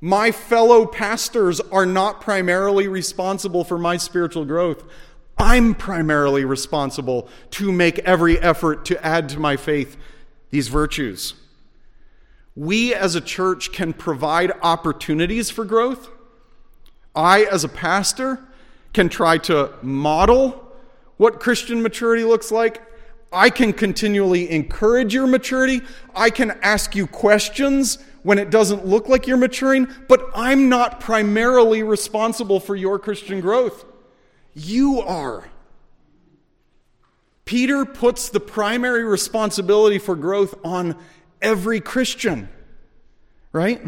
My 0.00 0.32
fellow 0.32 0.86
pastors 0.86 1.60
are 1.60 1.86
not 1.86 2.20
primarily 2.20 2.88
responsible 2.88 3.64
for 3.64 3.78
my 3.78 3.96
spiritual 3.96 4.44
growth. 4.44 4.84
I'm 5.38 5.74
primarily 5.74 6.44
responsible 6.44 7.28
to 7.52 7.72
make 7.72 7.98
every 8.00 8.38
effort 8.38 8.84
to 8.86 9.04
add 9.04 9.28
to 9.30 9.40
my 9.40 9.56
faith 9.56 9.96
these 10.50 10.68
virtues. 10.68 11.34
We 12.54 12.94
as 12.94 13.14
a 13.14 13.20
church 13.20 13.72
can 13.72 13.92
provide 13.92 14.52
opportunities 14.62 15.50
for 15.50 15.64
growth. 15.64 16.08
I, 17.14 17.44
as 17.44 17.64
a 17.64 17.68
pastor, 17.68 18.40
can 18.92 19.08
try 19.08 19.38
to 19.38 19.72
model 19.82 20.72
what 21.16 21.40
Christian 21.40 21.82
maturity 21.82 22.24
looks 22.24 22.52
like. 22.52 22.82
I 23.34 23.50
can 23.50 23.72
continually 23.72 24.50
encourage 24.50 25.12
your 25.12 25.26
maturity. 25.26 25.82
I 26.14 26.30
can 26.30 26.52
ask 26.62 26.94
you 26.94 27.06
questions 27.06 27.98
when 28.22 28.38
it 28.38 28.48
doesn't 28.48 28.86
look 28.86 29.08
like 29.08 29.26
you're 29.26 29.36
maturing, 29.36 29.88
but 30.08 30.30
I'm 30.34 30.68
not 30.68 31.00
primarily 31.00 31.82
responsible 31.82 32.60
for 32.60 32.76
your 32.76 32.98
Christian 32.98 33.40
growth. 33.40 33.84
You 34.54 35.00
are. 35.00 35.48
Peter 37.44 37.84
puts 37.84 38.30
the 38.30 38.40
primary 38.40 39.04
responsibility 39.04 39.98
for 39.98 40.16
growth 40.16 40.54
on 40.64 40.96
every 41.42 41.80
Christian, 41.80 42.48
right? 43.52 43.82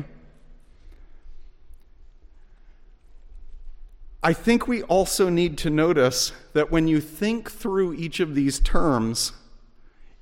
I 4.27 4.33
think 4.33 4.67
we 4.67 4.83
also 4.83 5.29
need 5.29 5.57
to 5.59 5.71
notice 5.71 6.33
that 6.53 6.73
when 6.73 6.89
you 6.89 7.01
think 7.01 7.49
through 7.49 7.95
each 7.95 8.19
of 8.19 8.35
these 8.35 8.59
terms, 8.59 9.31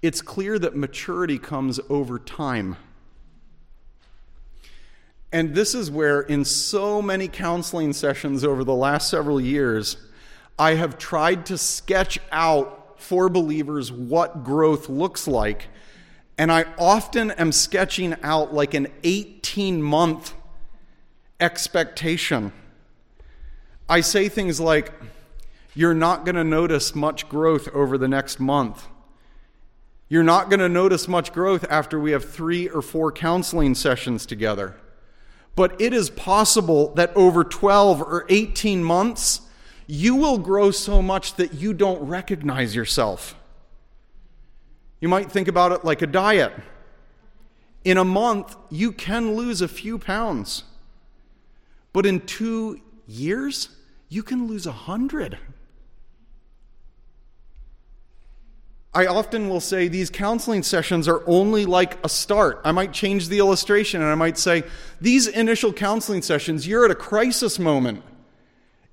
it's 0.03 0.21
clear 0.21 0.59
that 0.59 0.77
maturity 0.77 1.39
comes 1.39 1.81
over 1.89 2.19
time. 2.19 2.77
And 5.33 5.55
this 5.55 5.75
is 5.75 5.91
where, 5.91 6.21
in 6.21 6.45
so 6.45 7.01
many 7.01 7.29
counseling 7.29 7.95
sessions 7.95 8.45
over 8.45 8.63
the 8.63 8.75
last 8.75 9.09
several 9.09 9.41
years, 9.41 9.97
I 10.59 10.75
have 10.75 10.99
tried 10.99 11.47
to 11.47 11.57
sketch 11.57 12.19
out 12.31 13.01
for 13.01 13.31
believers 13.31 13.91
what 13.91 14.45
growth 14.45 14.91
looks 14.91 15.27
like. 15.27 15.69
And 16.37 16.53
I 16.53 16.67
often 16.79 17.31
am 17.31 17.53
sketching 17.53 18.17
out 18.23 18.53
like 18.53 18.75
an 18.75 18.89
18 19.03 19.83
month 19.83 20.35
expectation. 21.41 22.53
I 23.89 24.01
say 24.01 24.29
things 24.29 24.61
like, 24.61 24.93
You're 25.75 25.95
not 25.95 26.25
going 26.25 26.37
to 26.37 26.45
notice 26.45 26.95
much 26.95 27.29
growth 27.29 27.69
over 27.75 27.99
the 27.99 28.09
next 28.09 28.41
month. 28.41 28.87
You're 30.09 30.23
not 30.23 30.49
going 30.49 30.61
to 30.61 30.69
notice 30.69 31.09
much 31.09 31.33
growth 31.33 31.65
after 31.69 31.99
we 31.99 32.13
have 32.13 32.25
three 32.25 32.69
or 32.69 32.83
four 32.83 33.11
counseling 33.11 33.75
sessions 33.75 34.27
together. 34.27 34.77
But 35.57 35.81
it 35.81 35.93
is 35.93 36.11
possible 36.11 36.93
that 36.95 37.15
over 37.17 37.45
12 37.45 38.03
or 38.03 38.27
18 38.29 38.83
months, 38.83 39.41
you 39.87 40.17
will 40.17 40.39
grow 40.39 40.71
so 40.71 41.01
much 41.01 41.35
that 41.37 41.55
you 41.55 41.73
don't 41.73 42.07
recognize 42.07 42.75
yourself. 42.75 43.35
You 45.01 45.09
might 45.09 45.31
think 45.31 45.49
about 45.49 45.73
it 45.73 45.85
like 45.85 46.03
a 46.03 46.07
diet. 46.07 46.53
In 47.85 47.99
a 47.99 48.05
month, 48.05 48.57
you 48.71 48.93
can 48.93 49.37
lose 49.37 49.61
a 49.61 49.69
few 49.69 49.99
pounds. 49.99 50.65
But 51.93 52.07
in 52.07 52.21
two 52.21 52.81
years, 53.07 53.69
you 54.09 54.23
can 54.23 54.47
lose 54.47 54.67
a 54.67 54.73
hundred. 54.73 55.39
I 58.95 59.07
often 59.07 59.49
will 59.49 59.61
say 59.61 59.89
these 59.89 60.09
counseling 60.09 60.63
sessions 60.63 61.09
are 61.09 61.23
only 61.27 61.67
like 61.67 61.99
a 62.05 62.09
start. 62.09 62.61
I 62.65 62.71
might 62.71 62.93
change 62.93 63.29
the 63.29 63.39
illustration 63.39 64.01
and 64.01 64.11
I 64.11 64.15
might 64.15 64.39
say, 64.39 64.63
these 65.01 65.27
initial 65.27 65.73
counseling 65.73 66.23
sessions, 66.23 66.67
you're 66.67 66.85
at 66.85 66.93
a 66.93 66.95
crisis 66.95 67.59
moment. 67.59 68.05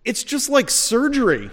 It's 0.04 0.24
just 0.24 0.50
like 0.50 0.72
surgery. 0.72 1.52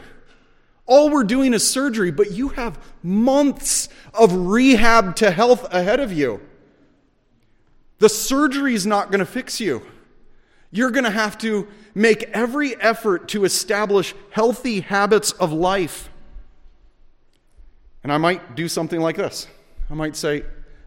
All 0.86 1.10
we're 1.10 1.24
doing 1.24 1.52
is 1.52 1.68
surgery, 1.68 2.10
but 2.10 2.30
you 2.30 2.48
have 2.48 2.82
months 3.02 3.90
of 4.14 4.32
rehab 4.32 5.16
to 5.16 5.30
health 5.30 5.70
ahead 5.70 6.00
of 6.00 6.10
you. 6.10 6.40
The 7.98 8.08
surgery 8.08 8.72
is 8.72 8.86
not 8.86 9.10
going 9.10 9.18
to 9.18 9.26
fix 9.26 9.60
you. 9.60 9.82
You're 10.70 10.90
going 10.90 11.04
to 11.04 11.10
have 11.10 11.36
to 11.38 11.68
make 11.98 12.22
every 12.32 12.80
effort 12.80 13.28
to 13.28 13.44
establish 13.44 14.14
healthy 14.30 14.80
habits 14.80 15.32
of 15.32 15.52
life. 15.52 16.08
And 18.04 18.12
I 18.12 18.18
might 18.18 18.54
do 18.54 18.68
something 18.68 19.00
like 19.00 19.16
this 19.16 19.48
I 19.90 19.94
might 19.94 20.16
say, 20.16 20.44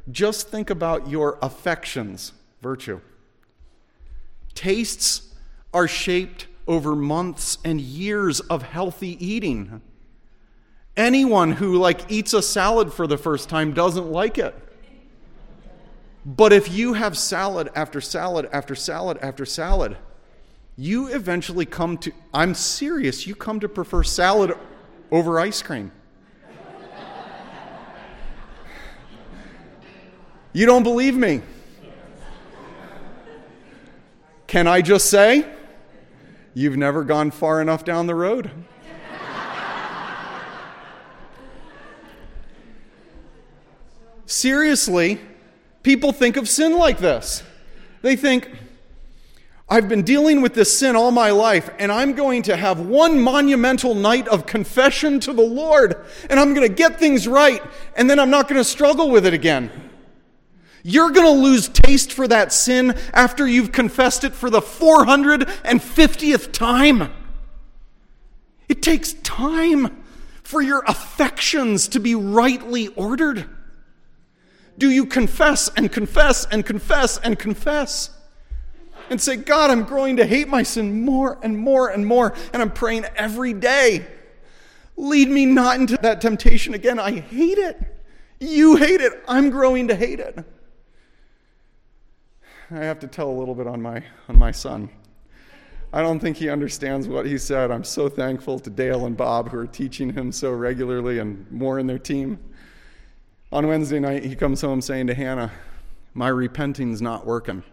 just 0.10 0.50
think 0.50 0.70
about 0.70 1.10
your 1.10 1.38
affections, 1.42 2.34
virtue. 2.62 3.02
Tastes 4.56 5.34
are 5.74 5.88
shaped 5.88 6.48
over 6.68 6.96
months 6.96 7.58
and 7.66 7.82
years 7.82 8.40
of 8.40 8.64
healthy 8.64 9.24
eating. 9.26 9.82
Anyone 10.96 11.54
who 11.54 11.78
like 11.78 12.10
eats 12.10 12.34
a 12.34 12.42
salad 12.42 12.94
for 12.94 13.06
the 13.06 13.18
first 13.18 13.50
time 13.50 13.74
doesn't 13.74 14.12
like 14.12 14.38
it. 14.38 14.56
But 16.26 16.54
if 16.54 16.72
you 16.72 16.94
have 16.94 17.18
salad 17.18 17.70
after 17.76 18.00
salad 18.00 18.48
after 18.54 18.76
salad 18.76 19.18
after 19.22 19.46
salad, 19.46 19.98
you 20.82 21.10
eventually 21.10 21.68
come 21.68 21.96
to 21.96 22.12
I'm 22.34 22.56
serious, 22.56 23.28
you 23.28 23.36
come 23.36 23.60
to 23.60 23.70
prefer 23.70 24.02
salad 24.02 24.52
over 25.12 25.40
ice 25.40 25.62
cream. 25.62 25.92
You 30.54 30.66
don't 30.66 30.82
believe 30.82 31.16
me? 31.16 31.44
Can 34.48 34.66
I 34.66 34.82
just 34.82 35.12
say, 35.12 35.46
you've 36.56 36.78
never 36.78 37.04
gone 37.04 37.30
far 37.30 37.62
enough 37.62 37.86
down 37.86 38.08
the 38.08 38.16
road? 38.16 38.50
Seriously, 44.26 45.20
people 45.84 46.12
think 46.12 46.38
of 46.38 46.50
sin 46.50 46.76
like 46.76 46.98
this. 46.98 47.44
They 48.02 48.16
think, 48.16 48.50
I've 49.72 49.88
been 49.88 50.02
dealing 50.04 50.42
with 50.42 50.54
this 50.54 50.78
sin 50.78 50.98
all 50.98 51.12
my 51.12 51.32
life, 51.32 51.70
and 51.80 51.94
I'm 51.94 52.12
going 52.12 52.42
to 52.44 52.58
have 52.58 52.82
one 52.82 53.18
monumental 53.18 53.96
night 53.96 54.28
of 54.28 54.46
confession 54.46 55.22
to 55.22 55.32
the 55.32 55.42
Lord, 55.42 55.96
and 56.30 56.38
I'm 56.42 56.54
going 56.54 56.68
to 56.68 56.74
get 56.76 57.00
things 57.00 57.26
right, 57.26 57.64
and 57.96 58.10
then 58.10 58.20
I'm 58.20 58.30
not 58.30 58.50
going 58.50 58.60
to 58.60 58.66
struggle 58.66 59.10
with 59.10 59.26
it 59.26 59.34
again. 59.34 59.72
You're 60.84 61.12
going 61.12 61.26
to 61.26 61.42
lose 61.42 61.70
taste 61.70 62.12
for 62.12 62.28
that 62.28 62.52
sin 62.52 63.00
after 63.14 63.48
you've 63.48 63.72
confessed 63.72 64.26
it 64.26 64.34
for 64.34 64.50
the 64.50 64.60
450th 64.60 66.52
time. 66.52 67.14
It 68.68 68.82
takes 68.82 69.14
time 69.14 70.04
for 70.44 70.62
your 70.62 70.84
affections 70.86 71.88
to 71.88 72.02
be 72.02 72.14
rightly 72.14 72.90
ordered. 72.90 73.48
Do 74.78 74.90
you 74.90 75.06
confess 75.06 75.70
and 75.78 75.90
confess 75.90 76.44
and 76.44 76.66
confess 76.66 77.18
and 77.20 77.40
confess? 77.40 78.10
And 79.12 79.20
say, 79.20 79.36
God, 79.36 79.70
I'm 79.70 79.84
growing 79.84 80.16
to 80.18 80.26
hate 80.26 80.48
my 80.48 80.64
sin 80.64 81.04
more 81.04 81.38
and 81.44 81.58
more 81.58 81.90
and 81.90 82.08
more, 82.08 82.34
and 82.54 82.62
I'm 82.62 82.72
praying 82.72 83.06
every 83.18 83.52
day. 83.52 84.08
Lead 84.96 85.28
me 85.28 85.46
not 85.46 85.76
into 85.76 85.98
that 85.98 86.22
temptation 86.22 86.74
again. 86.74 86.98
I 86.98 87.20
hate 87.20 87.58
it. 87.58 87.78
You 88.40 88.78
hate 88.78 89.02
it. 89.02 89.22
I'm 89.28 89.50
growing 89.50 89.90
to 89.90 89.96
hate 89.96 90.22
it. 90.22 90.44
I 92.72 92.78
have 92.78 93.00
to 93.00 93.08
tell 93.08 93.30
a 93.30 93.38
little 93.38 93.54
bit 93.54 93.68
on 93.68 93.82
my, 93.82 94.02
on 94.30 94.40
my 94.40 94.52
son. 94.52 94.90
I 95.92 96.02
don't 96.02 96.22
think 96.22 96.38
he 96.38 96.50
understands 96.50 97.10
what 97.10 97.26
he 97.26 97.38
said. 97.38 97.70
I'm 97.70 97.84
so 97.84 98.08
thankful 98.08 98.60
to 98.60 98.70
Dale 98.70 99.06
and 99.06 99.18
Bob 99.18 99.50
who 99.50 99.58
are 99.58 99.68
teaching 99.68 100.14
him 100.14 100.32
so 100.32 100.52
regularly 100.52 101.20
and 101.20 101.52
more 101.52 101.80
in 101.80 101.88
their 101.88 102.00
team. 102.00 102.40
On 103.52 103.68
Wednesday 103.68 104.00
night, 104.00 104.24
he 104.24 104.38
comes 104.38 104.62
home 104.62 104.80
saying 104.80 105.08
to 105.08 105.14
Hannah, 105.14 105.52
My 106.14 106.30
repenting's 106.30 107.02
not 107.02 107.26
working. 107.26 107.64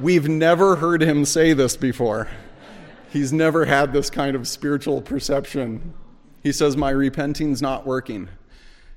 We've 0.00 0.28
never 0.28 0.76
heard 0.76 1.02
him 1.02 1.24
say 1.24 1.52
this 1.52 1.76
before. 1.76 2.28
He's 3.10 3.32
never 3.32 3.66
had 3.66 3.92
this 3.92 4.08
kind 4.08 4.34
of 4.34 4.48
spiritual 4.48 5.02
perception. 5.02 5.92
He 6.42 6.50
says, 6.50 6.76
My 6.76 6.90
repenting's 6.90 7.60
not 7.60 7.86
working. 7.86 8.28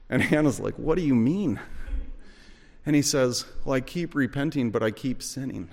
And 0.10 0.22
Hannah's 0.22 0.60
like, 0.60 0.76
What 0.76 0.98
do 0.98 1.04
you 1.04 1.16
mean? 1.16 1.60
And 2.86 2.96
he 2.96 3.02
says, 3.02 3.46
Well, 3.66 3.74
I 3.74 3.82
keep 3.82 4.16
repenting, 4.16 4.72
but 4.72 4.82
I 4.82 4.92
keep 4.92 5.22
sinning. 5.22 5.70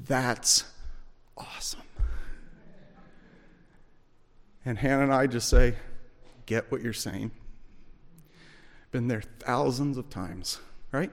That's 0.00 0.64
awesome. 1.36 1.82
And 4.64 4.78
Hannah 4.78 5.04
and 5.04 5.14
I 5.14 5.28
just 5.28 5.48
say, 5.48 5.76
Get 6.46 6.72
what 6.72 6.82
you're 6.82 6.92
saying. 6.92 7.30
Been 8.90 9.06
there 9.06 9.22
thousands 9.38 9.96
of 9.96 10.10
times, 10.10 10.58
right? 10.90 11.12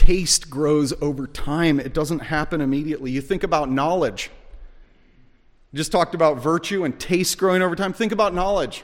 Taste 0.00 0.48
grows 0.48 0.94
over 1.02 1.26
time, 1.26 1.78
it 1.78 1.92
doesn't 1.92 2.20
happen 2.20 2.62
immediately. 2.62 3.10
You 3.10 3.20
think 3.20 3.42
about 3.42 3.70
knowledge. 3.70 4.30
just 5.74 5.92
talked 5.92 6.14
about 6.14 6.38
virtue 6.38 6.84
and 6.84 6.98
taste 6.98 7.36
growing 7.36 7.60
over 7.60 7.76
time. 7.76 7.92
Think 7.92 8.10
about 8.10 8.32
knowledge. 8.32 8.82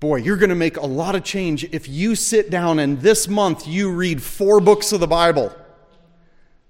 Boy, 0.00 0.16
you're 0.16 0.38
going 0.38 0.48
to 0.48 0.54
make 0.54 0.78
a 0.78 0.86
lot 0.86 1.14
of 1.14 1.24
change 1.24 1.64
if 1.64 1.86
you 1.90 2.14
sit 2.14 2.48
down 2.48 2.78
and 2.78 3.02
this 3.02 3.28
month 3.28 3.68
you 3.68 3.92
read 3.92 4.22
four 4.22 4.60
books 4.60 4.92
of 4.92 5.00
the 5.00 5.06
Bible. 5.06 5.54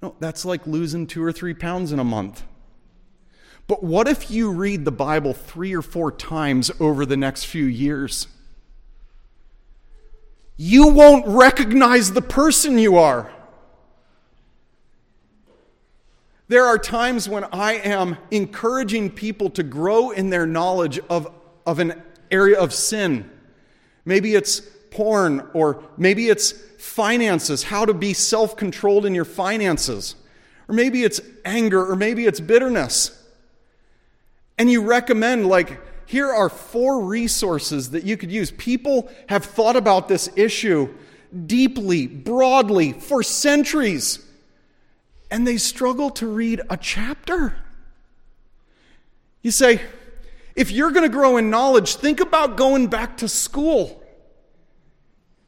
No, 0.03 0.17
that's 0.19 0.45
like 0.45 0.67
losing 0.67 1.07
two 1.07 1.23
or 1.23 1.31
three 1.31 1.55
pounds 1.55 1.93
in 1.93 2.01
a 2.01 2.05
month. 2.05 2.43
But 3.69 3.85
what 3.85 4.09
if 4.09 4.33
you 4.33 4.51
read 4.51 4.85
the 4.85 4.91
Bible 4.91 5.33
three 5.33 5.77
or 5.77 5.83
four 5.83 6.11
times 6.11 6.73
over 6.81 7.07
the 7.07 7.17
next 7.17 7.45
few 7.45 7.67
years? 7.67 8.27
You 10.59 10.89
won't 10.89 11.25
recognize 11.29 12.13
the 12.13 12.21
person 12.21 12.79
you 12.79 12.99
are. 12.99 13.31
There 16.49 16.65
are 16.65 16.79
times 16.79 17.29
when 17.29 17.45
I 17.45 17.75
am 17.75 18.19
encouraging 18.31 19.11
people 19.11 19.51
to 19.51 19.63
grow 19.63 20.11
in 20.11 20.31
their 20.31 20.47
knowledge 20.47 20.99
of, 21.09 21.31
of 21.65 21.79
an 21.79 22.03
area 22.31 22.59
of 22.59 22.75
sin. 22.75 23.31
Maybe 24.05 24.35
it's 24.35 24.61
porn, 24.91 25.49
or 25.53 25.85
maybe 25.97 26.29
it's 26.29 26.53
finances, 26.79 27.65
how 27.65 27.85
to 27.85 27.95
be 27.95 28.13
self 28.13 28.57
controlled 28.57 29.07
in 29.07 29.15
your 29.15 29.27
finances. 29.27 30.17
Or 30.69 30.75
maybe 30.75 31.05
it's 31.05 31.21
anger, 31.45 31.89
or 31.89 31.95
maybe 31.95 32.27
it's 32.27 32.41
bitterness. 32.41 33.15
And 34.59 34.71
you 34.71 34.83
recommend, 34.83 35.47
like, 35.47 35.79
here 36.09 36.33
are 36.33 36.49
four 36.49 37.05
resources 37.05 37.91
that 37.91 38.05
you 38.05 38.17
could 38.17 38.33
use. 38.33 38.51
People 38.51 39.11
have 39.29 39.45
thought 39.45 39.77
about 39.77 40.09
this 40.09 40.31
issue 40.37 40.89
deeply, 41.47 42.07
broadly, 42.07 42.95
for 42.95 43.23
centuries, 43.23 44.19
and 45.31 45.47
they 45.47 45.59
struggle 45.59 46.09
to 46.13 46.27
read 46.27 46.63
a 46.71 46.79
chapter. 46.79 47.57
You 49.43 49.51
say, 49.51 49.83
if 50.57 50.71
you're 50.71 50.93
going 50.93 51.03
to 51.03 51.15
grow 51.15 51.37
in 51.37 51.51
knowledge, 51.51 51.97
think 51.97 52.21
about 52.21 52.57
going 52.57 52.87
back 52.87 53.19
to 53.19 53.29
school. 53.29 54.03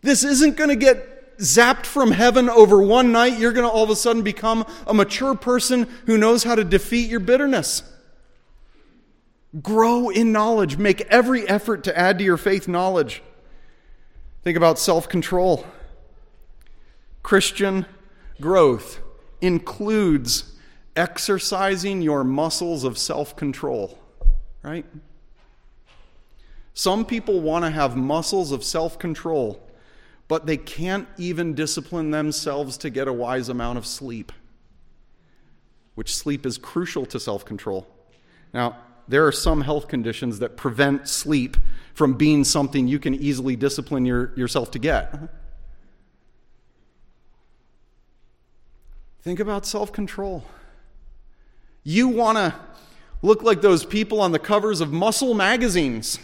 This 0.02 0.24
isn't 0.24 0.58
going 0.58 0.68
to 0.68 0.76
get 0.76 1.38
zapped 1.38 1.86
from 1.86 2.10
heaven 2.10 2.50
over 2.50 2.82
one 2.82 3.12
night. 3.12 3.38
You're 3.38 3.54
going 3.54 3.66
to 3.66 3.72
all 3.72 3.84
of 3.84 3.88
a 3.88 3.96
sudden 3.96 4.20
become 4.20 4.66
a 4.86 4.92
mature 4.92 5.34
person 5.34 5.88
who 6.04 6.18
knows 6.18 6.44
how 6.44 6.54
to 6.54 6.64
defeat 6.64 7.08
your 7.08 7.20
bitterness. 7.20 7.82
Grow 9.62 10.10
in 10.10 10.32
knowledge. 10.32 10.76
Make 10.76 11.00
every 11.02 11.48
effort 11.48 11.84
to 11.84 11.98
add 11.98 12.18
to 12.18 12.24
your 12.24 12.36
faith 12.36 12.68
knowledge. 12.68 13.22
Think 14.42 14.56
about 14.56 14.78
self 14.78 15.08
control. 15.08 15.66
Christian 17.22 17.86
growth 18.40 19.00
includes 19.40 20.54
exercising 20.96 22.02
your 22.02 22.24
muscles 22.24 22.84
of 22.84 22.96
self 22.98 23.36
control 23.36 24.00
right? 24.62 24.84
Some 26.74 27.04
people 27.04 27.40
want 27.40 27.64
to 27.64 27.70
have 27.70 27.96
muscles 27.96 28.52
of 28.52 28.64
self 28.64 28.98
control, 28.98 29.68
but 30.28 30.46
they 30.46 30.56
can't 30.56 31.08
even 31.18 31.54
discipline 31.54 32.10
themselves 32.10 32.76
to 32.78 32.90
get 32.90 33.08
a 33.08 33.12
wise 33.12 33.48
amount 33.48 33.78
of 33.78 33.86
sleep, 33.86 34.32
which 35.94 36.14
sleep 36.14 36.46
is 36.46 36.58
crucial 36.58 37.06
to 37.06 37.20
self 37.20 37.44
control. 37.44 37.86
Now, 38.52 38.76
there 39.10 39.26
are 39.26 39.32
some 39.32 39.62
health 39.62 39.88
conditions 39.88 40.38
that 40.38 40.56
prevent 40.56 41.08
sleep 41.08 41.56
from 41.94 42.14
being 42.14 42.44
something 42.44 42.86
you 42.86 43.00
can 43.00 43.12
easily 43.14 43.56
discipline 43.56 44.06
your, 44.06 44.32
yourself 44.36 44.70
to 44.70 44.78
get. 44.78 45.12
Think 49.22 49.40
about 49.40 49.66
self 49.66 49.92
control. 49.92 50.44
You 51.82 52.08
want 52.08 52.38
to 52.38 52.54
look 53.20 53.42
like 53.42 53.60
those 53.60 53.84
people 53.84 54.20
on 54.20 54.30
the 54.30 54.38
covers 54.38 54.80
of 54.80 54.92
muscle 54.92 55.34
magazines. 55.34 56.20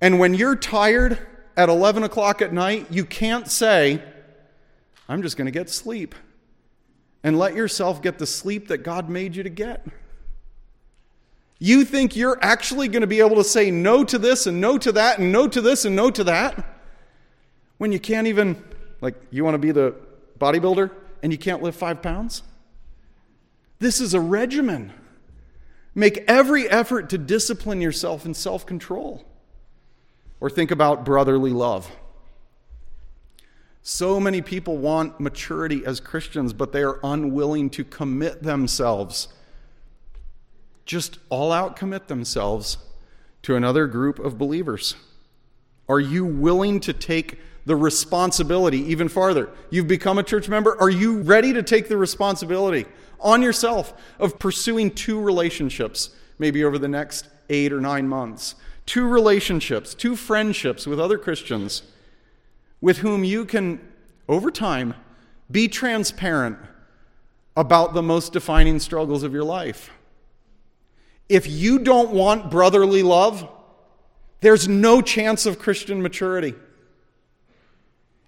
And 0.00 0.18
when 0.18 0.34
you're 0.34 0.56
tired 0.56 1.18
at 1.56 1.68
11 1.68 2.02
o'clock 2.02 2.42
at 2.42 2.52
night, 2.52 2.88
you 2.90 3.04
can't 3.04 3.48
say, 3.48 4.02
I'm 5.08 5.22
just 5.22 5.36
going 5.36 5.46
to 5.46 5.52
get 5.52 5.70
sleep. 5.70 6.16
And 7.22 7.38
let 7.38 7.54
yourself 7.54 8.02
get 8.02 8.18
the 8.18 8.26
sleep 8.26 8.68
that 8.68 8.78
God 8.78 9.08
made 9.08 9.36
you 9.36 9.42
to 9.42 9.50
get. 9.50 9.86
You 11.60 11.84
think 11.84 12.16
you're 12.16 12.38
actually 12.42 12.88
going 12.88 13.02
to 13.02 13.06
be 13.06 13.20
able 13.20 13.36
to 13.36 13.44
say 13.44 13.70
no 13.70 14.02
to 14.02 14.18
this 14.18 14.46
and 14.46 14.60
no 14.60 14.78
to 14.78 14.92
that 14.92 15.18
and 15.18 15.30
no 15.30 15.46
to 15.46 15.60
this 15.60 15.84
and 15.84 15.94
no 15.94 16.10
to 16.10 16.24
that 16.24 16.64
when 17.76 17.92
you 17.92 18.00
can't 18.00 18.26
even, 18.26 18.62
like, 19.00 19.14
you 19.30 19.44
want 19.44 19.54
to 19.54 19.58
be 19.58 19.70
the 19.70 19.94
bodybuilder 20.38 20.90
and 21.22 21.30
you 21.30 21.38
can't 21.38 21.62
lift 21.62 21.78
five 21.78 22.02
pounds? 22.02 22.42
This 23.78 24.00
is 24.00 24.14
a 24.14 24.20
regimen. 24.20 24.92
Make 25.94 26.18
every 26.28 26.68
effort 26.68 27.10
to 27.10 27.18
discipline 27.18 27.80
yourself 27.80 28.24
in 28.24 28.34
self 28.34 28.64
control. 28.64 29.24
Or 30.40 30.48
think 30.48 30.70
about 30.70 31.04
brotherly 31.04 31.52
love. 31.52 31.90
So 33.82 34.20
many 34.20 34.42
people 34.42 34.76
want 34.76 35.20
maturity 35.20 35.84
as 35.84 36.00
Christians, 36.00 36.52
but 36.52 36.72
they 36.72 36.82
are 36.82 37.00
unwilling 37.02 37.70
to 37.70 37.84
commit 37.84 38.42
themselves, 38.42 39.28
just 40.90 41.20
all 41.28 41.52
out 41.52 41.76
commit 41.76 42.08
themselves 42.08 42.76
to 43.42 43.54
another 43.54 43.86
group 43.86 44.18
of 44.18 44.36
believers. 44.36 44.96
Are 45.88 46.00
you 46.00 46.26
willing 46.26 46.80
to 46.80 46.92
take 46.92 47.38
the 47.64 47.76
responsibility 47.76 48.78
even 48.90 49.08
farther? 49.08 49.50
You've 49.70 49.86
become 49.86 50.18
a 50.18 50.24
church 50.24 50.48
member. 50.48 50.76
Are 50.80 50.90
you 50.90 51.20
ready 51.20 51.52
to 51.52 51.62
take 51.62 51.88
the 51.88 51.96
responsibility 51.96 52.86
on 53.20 53.40
yourself 53.40 53.94
of 54.18 54.40
pursuing 54.40 54.90
two 54.90 55.20
relationships, 55.20 56.10
maybe 56.40 56.64
over 56.64 56.76
the 56.76 56.88
next 56.88 57.28
eight 57.50 57.72
or 57.72 57.80
nine 57.80 58.08
months? 58.08 58.56
Two 58.84 59.06
relationships, 59.06 59.94
two 59.94 60.16
friendships 60.16 60.88
with 60.88 60.98
other 60.98 61.18
Christians 61.18 61.84
with 62.80 62.98
whom 62.98 63.22
you 63.22 63.44
can, 63.44 63.80
over 64.28 64.50
time, 64.50 64.96
be 65.48 65.68
transparent 65.68 66.58
about 67.56 67.94
the 67.94 68.02
most 68.02 68.32
defining 68.32 68.80
struggles 68.80 69.22
of 69.22 69.32
your 69.32 69.44
life. 69.44 69.92
If 71.30 71.48
you 71.48 71.78
don't 71.78 72.10
want 72.10 72.50
brotherly 72.50 73.04
love, 73.04 73.48
there's 74.40 74.66
no 74.66 75.00
chance 75.00 75.46
of 75.46 75.60
Christian 75.60 76.02
maturity. 76.02 76.54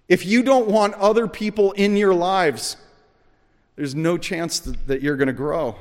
If 0.07 0.25
you 0.25 0.41
don't 0.41 0.67
want 0.67 0.93
other 0.93 1.27
people 1.27 1.73
in 1.73 1.97
your 1.97 2.13
lives, 2.13 2.77
there's 3.75 3.93
no 3.93 4.17
chance 4.17 4.59
that, 4.61 4.87
that 4.87 5.01
you're 5.01 5.17
going 5.17 5.27
to 5.27 5.33
grow. 5.33 5.75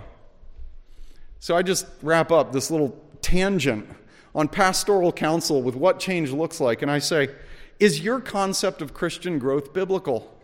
So 1.39 1.57
I 1.57 1.63
just 1.63 1.87
wrap 2.03 2.33
up 2.33 2.53
this 2.53 2.73
little 2.73 3.01
tangent 3.21 3.89
on 4.35 4.49
pastoral 4.49 5.13
counsel 5.13 5.63
with 5.63 5.77
what 5.77 6.01
change 6.01 6.33
looks 6.33 6.61
like, 6.61 6.83
and 6.83 6.91
I 6.91 6.99
say, 6.99 7.29
is 7.79 8.01
your 8.01 8.19
concept 8.19 8.83
of 8.83 8.95
Christian 8.95 9.39
growth 9.39 9.73
biblical? 9.73 10.37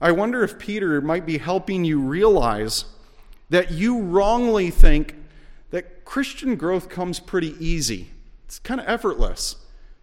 I 0.00 0.12
wonder 0.12 0.44
if 0.44 0.60
Peter 0.60 1.00
might 1.00 1.26
be 1.26 1.38
helping 1.38 1.84
you 1.84 1.98
realize 1.98 2.84
that 3.50 3.72
you 3.72 3.98
wrongly 3.98 4.70
think 4.70 5.16
that 5.72 6.04
Christian 6.04 6.54
growth 6.56 6.88
comes 6.88 7.18
pretty 7.18 7.56
easy. 7.58 8.10
It's 8.46 8.58
kind 8.58 8.80
of 8.80 8.88
effortless. 8.88 9.56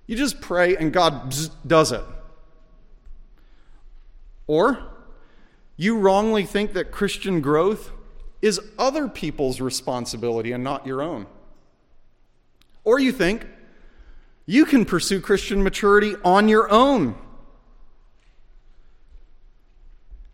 You 0.08 0.18
just 0.18 0.42
pray 0.42 0.76
and 0.76 0.92
God 0.92 1.34
does 1.66 1.92
it. 1.92 2.04
Or 4.48 4.80
you 5.78 5.98
wrongly 5.98 6.44
think 6.46 6.74
that 6.74 6.92
Christian 6.92 7.40
growth 7.40 7.92
is 8.42 8.60
other 8.80 9.08
people's 9.08 9.62
responsibility 9.62 10.52
and 10.52 10.64
not 10.64 10.88
your 10.88 11.04
own. 11.04 11.28
Or 12.84 13.00
you 13.00 13.12
think 13.12 13.46
you 14.48 14.66
can 14.66 14.86
pursue 14.86 15.22
Christian 15.22 15.62
maturity 15.62 16.16
on 16.26 16.48
your 16.48 16.72
own. 16.72 17.14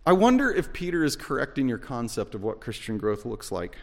I 0.05 0.13
wonder 0.13 0.49
if 0.49 0.71
Peter 0.71 1.03
is 1.03 1.17
correcting 1.17 1.67
your 1.67 1.79
concept 1.79 2.35
of 2.35 2.41
what 2.41 2.61
Christian 2.61 2.97
growth 2.97 3.25
looks 3.25 3.51
like. 3.51 3.75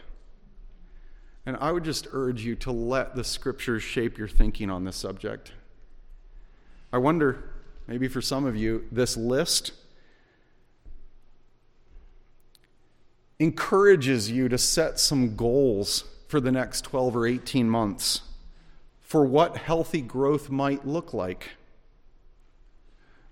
And 1.45 1.57
I 1.57 1.71
would 1.71 1.83
just 1.83 2.07
urge 2.11 2.43
you 2.43 2.55
to 2.57 2.71
let 2.71 3.15
the 3.15 3.23
scriptures 3.23 3.83
shape 3.83 4.17
your 4.17 4.27
thinking 4.27 4.69
on 4.69 4.85
this 4.85 4.95
subject. 4.95 5.51
I 6.91 6.97
wonder, 6.97 7.51
maybe 7.87 8.07
for 8.07 8.21
some 8.21 8.45
of 8.45 8.55
you, 8.55 8.85
this 8.91 9.17
list 9.17 9.73
encourages 13.39 14.31
you 14.31 14.47
to 14.47 14.57
set 14.57 14.99
some 14.99 15.35
goals 15.35 16.05
for 16.27 16.39
the 16.39 16.51
next 16.51 16.81
12 16.85 17.15
or 17.15 17.27
18 17.27 17.69
months 17.69 18.21
for 19.01 19.25
what 19.25 19.57
healthy 19.57 20.01
growth 20.01 20.49
might 20.49 20.87
look 20.87 21.13
like. 21.13 21.51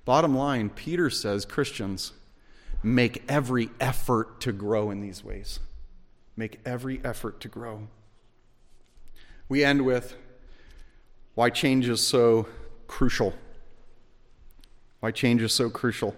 Bottom 0.03 0.35
line, 0.35 0.69
Peter 0.69 1.09
says 1.09 1.45
Christians 1.45 2.13
make 2.83 3.23
every 3.29 3.69
effort 3.79 4.41
to 4.41 4.51
grow 4.51 4.91
in 4.91 5.01
these 5.01 5.23
ways. 5.23 5.59
Make 6.35 6.59
every 6.65 6.99
effort 7.03 7.39
to 7.41 7.47
grow. 7.47 7.87
We 9.51 9.65
end 9.65 9.81
with 9.81 10.15
why 11.35 11.49
change 11.49 11.89
is 11.89 11.99
so 11.99 12.47
crucial. 12.87 13.33
Why 15.01 15.11
change 15.11 15.41
is 15.41 15.51
so 15.51 15.69
crucial. 15.69 16.15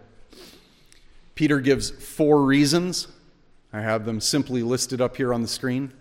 Peter 1.34 1.60
gives 1.60 1.90
four 1.90 2.44
reasons 2.44 3.08
I 3.74 3.82
have 3.82 4.06
them 4.06 4.22
simply 4.22 4.62
listed 4.62 5.02
up 5.02 5.18
here 5.18 5.34
on 5.34 5.42
the 5.42 5.48
screen. 5.48 5.92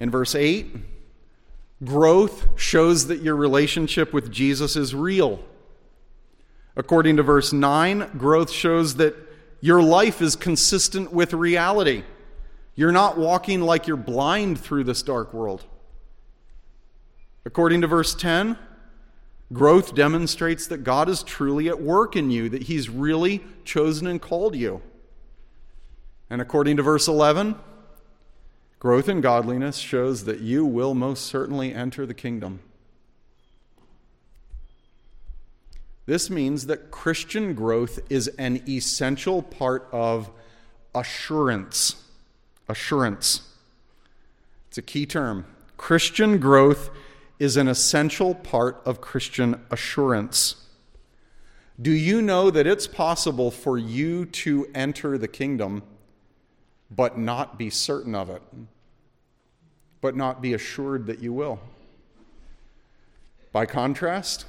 In 0.00 0.10
verse 0.10 0.34
8, 0.34 0.66
growth 1.84 2.48
shows 2.56 3.06
that 3.06 3.22
your 3.22 3.36
relationship 3.36 4.12
with 4.12 4.32
Jesus 4.32 4.74
is 4.74 4.96
real. 4.96 5.44
According 6.74 7.18
to 7.18 7.22
verse 7.22 7.52
9, 7.52 8.18
growth 8.18 8.50
shows 8.50 8.96
that 8.96 9.14
your 9.60 9.80
life 9.80 10.20
is 10.20 10.34
consistent 10.34 11.12
with 11.12 11.32
reality. 11.32 12.02
You're 12.74 12.90
not 12.90 13.16
walking 13.16 13.60
like 13.60 13.86
you're 13.86 13.96
blind 13.96 14.58
through 14.58 14.82
this 14.82 15.00
dark 15.00 15.32
world. 15.32 15.64
According 17.44 17.82
to 17.82 17.86
verse 17.86 18.14
10, 18.14 18.58
growth 19.52 19.94
demonstrates 19.94 20.66
that 20.68 20.84
God 20.84 21.08
is 21.08 21.22
truly 21.22 21.68
at 21.68 21.80
work 21.80 22.16
in 22.16 22.30
you, 22.30 22.48
that 22.48 22.64
He's 22.64 22.88
really 22.88 23.42
chosen 23.64 24.06
and 24.06 24.20
called 24.20 24.56
you. 24.56 24.80
And 26.30 26.40
according 26.40 26.78
to 26.78 26.82
verse 26.82 27.06
11, 27.06 27.54
growth 28.78 29.08
in 29.08 29.20
godliness 29.20 29.76
shows 29.76 30.24
that 30.24 30.40
you 30.40 30.64
will 30.64 30.94
most 30.94 31.26
certainly 31.26 31.74
enter 31.74 32.06
the 32.06 32.14
kingdom. 32.14 32.60
This 36.06 36.28
means 36.28 36.66
that 36.66 36.90
Christian 36.90 37.54
growth 37.54 37.98
is 38.10 38.28
an 38.28 38.62
essential 38.68 39.42
part 39.42 39.88
of 39.90 40.30
assurance. 40.94 41.96
Assurance. 42.68 43.42
It's 44.68 44.78
a 44.78 44.82
key 44.82 45.06
term. 45.06 45.46
Christian 45.76 46.38
growth 46.38 46.90
is 47.38 47.56
an 47.56 47.68
essential 47.68 48.34
part 48.34 48.80
of 48.84 49.00
Christian 49.00 49.60
assurance. 49.70 50.56
Do 51.80 51.90
you 51.90 52.22
know 52.22 52.50
that 52.50 52.66
it's 52.66 52.86
possible 52.86 53.50
for 53.50 53.76
you 53.78 54.26
to 54.26 54.68
enter 54.74 55.18
the 55.18 55.28
kingdom? 55.28 55.82
but 56.94 57.18
not 57.18 57.58
be 57.58 57.70
certain 57.70 58.14
of 58.14 58.30
it, 58.30 58.42
but 60.00 60.16
not 60.16 60.40
be 60.40 60.52
assured 60.52 61.06
that 61.06 61.20
you 61.20 61.32
will. 61.32 61.60
By 63.52 63.66
contrast, 63.66 64.46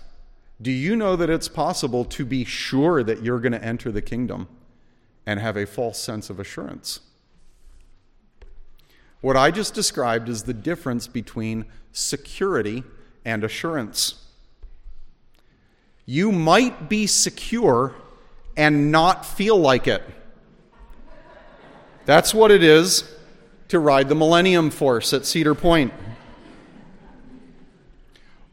do 0.61 0.71
you 0.71 0.95
know 0.95 1.15
that 1.15 1.29
it's 1.29 1.47
possible 1.47 2.05
to 2.05 2.25
be 2.25 2.43
sure 2.43 3.03
that 3.03 3.23
you're 3.23 3.39
going 3.39 3.51
to 3.51 3.63
enter 3.63 3.91
the 3.91 4.01
kingdom 4.01 4.47
and 5.25 5.39
have 5.39 5.57
a 5.57 5.65
false 5.65 5.99
sense 5.99 6.29
of 6.29 6.39
assurance? 6.39 7.01
What 9.21 9.35
I 9.35 9.51
just 9.51 9.73
described 9.73 10.29
is 10.29 10.43
the 10.43 10.53
difference 10.53 11.07
between 11.07 11.65
security 11.91 12.83
and 13.23 13.43
assurance. 13.43 14.21
You 16.05 16.31
might 16.31 16.87
be 16.87 17.07
secure 17.07 17.95
and 18.55 18.91
not 18.91 19.25
feel 19.25 19.57
like 19.57 19.87
it. 19.87 20.03
That's 22.05 22.33
what 22.33 22.51
it 22.51 22.61
is 22.61 23.03
to 23.69 23.79
ride 23.79 24.09
the 24.09 24.15
Millennium 24.15 24.69
Force 24.69 25.11
at 25.13 25.25
Cedar 25.25 25.55
Point. 25.55 25.91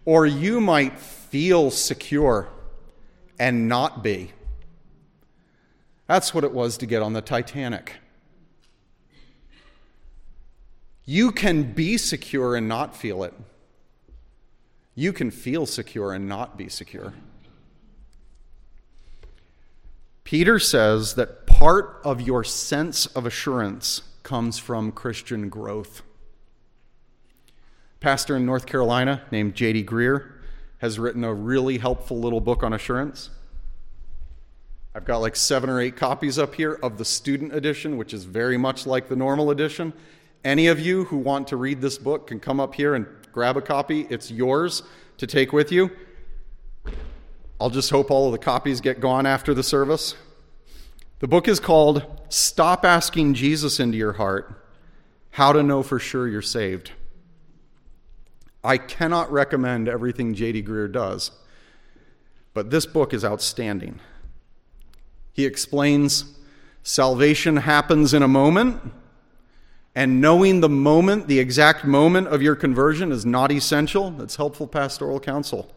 Or 0.04 0.24
you 0.26 0.60
might 0.60 0.98
feel 0.98 1.70
secure 1.70 2.48
and 3.38 3.68
not 3.68 4.02
be. 4.02 4.32
That's 6.06 6.34
what 6.34 6.44
it 6.44 6.52
was 6.52 6.76
to 6.78 6.86
get 6.86 7.02
on 7.02 7.12
the 7.12 7.20
Titanic. 7.20 7.94
You 11.04 11.32
can 11.32 11.72
be 11.72 11.96
secure 11.96 12.54
and 12.54 12.68
not 12.68 12.96
feel 12.96 13.24
it. 13.24 13.34
You 14.94 15.12
can 15.12 15.30
feel 15.30 15.66
secure 15.66 16.12
and 16.12 16.28
not 16.28 16.56
be 16.56 16.68
secure. 16.68 17.14
Peter 20.24 20.58
says 20.58 21.14
that 21.14 21.46
part 21.46 22.00
of 22.04 22.20
your 22.20 22.44
sense 22.44 23.06
of 23.06 23.26
assurance 23.26 24.02
comes 24.22 24.58
from 24.58 24.92
Christian 24.92 25.48
growth. 25.48 26.02
Pastor 28.00 28.36
in 28.36 28.46
North 28.46 28.66
Carolina 28.66 29.22
named 29.30 29.54
J.D. 29.54 29.84
Greear 29.84 30.32
has 30.78 30.98
written 30.98 31.24
a 31.24 31.32
really 31.32 31.78
helpful 31.78 32.18
little 32.18 32.40
book 32.40 32.62
on 32.62 32.72
assurance. 32.72 33.30
I've 34.94 35.04
got 35.04 35.18
like 35.18 35.36
seven 35.36 35.70
or 35.70 35.80
eight 35.80 35.96
copies 35.96 36.38
up 36.38 36.54
here 36.54 36.78
of 36.82 36.98
the 36.98 37.04
student 37.04 37.54
edition, 37.54 37.96
which 37.96 38.12
is 38.12 38.24
very 38.24 38.56
much 38.56 38.86
like 38.86 39.08
the 39.08 39.16
normal 39.16 39.50
edition. 39.50 39.92
Any 40.44 40.66
of 40.66 40.80
you 40.80 41.04
who 41.04 41.18
want 41.18 41.48
to 41.48 41.56
read 41.56 41.80
this 41.80 41.98
book 41.98 42.26
can 42.26 42.40
come 42.40 42.58
up 42.58 42.74
here 42.74 42.94
and 42.94 43.06
grab 43.32 43.56
a 43.56 43.62
copy. 43.62 44.06
It's 44.10 44.30
yours 44.30 44.82
to 45.18 45.26
take 45.26 45.52
with 45.52 45.70
you. 45.70 45.90
I'll 47.60 47.70
just 47.70 47.90
hope 47.90 48.10
all 48.10 48.26
of 48.26 48.32
the 48.32 48.38
copies 48.38 48.80
get 48.80 48.98
gone 48.98 49.24
after 49.24 49.54
the 49.54 49.62
service. 49.62 50.16
The 51.20 51.28
book 51.28 51.46
is 51.46 51.60
called 51.60 52.04
Stop 52.28 52.84
Asking 52.84 53.34
Jesus 53.34 53.78
into 53.78 53.96
Your 53.96 54.14
Heart 54.14 54.52
How 55.30 55.52
to 55.52 55.62
Know 55.62 55.84
for 55.84 56.00
Sure 56.00 56.26
You're 56.26 56.42
Saved. 56.42 56.90
I 58.64 58.78
cannot 58.78 59.30
recommend 59.30 59.88
everything 59.88 60.34
J.D. 60.34 60.64
Greear 60.64 60.90
does, 60.90 61.30
But 62.54 62.70
this 62.70 62.86
book 62.86 63.14
is 63.14 63.24
outstanding. 63.24 64.00
He 65.32 65.46
explains 65.46 66.36
salvation 66.82 67.58
happens 67.58 68.12
in 68.12 68.22
a 68.22 68.28
moment, 68.28 68.92
and 69.94 70.20
knowing 70.20 70.60
the 70.60 70.68
moment, 70.68 71.28
the 71.28 71.38
exact 71.38 71.84
moment 71.84 72.28
of 72.28 72.40
your 72.40 72.56
conversion, 72.56 73.12
is 73.12 73.26
not 73.26 73.52
essential. 73.52 74.10
That's 74.10 74.36
helpful 74.36 74.66
pastoral 74.66 75.20
counsel. 75.20 75.70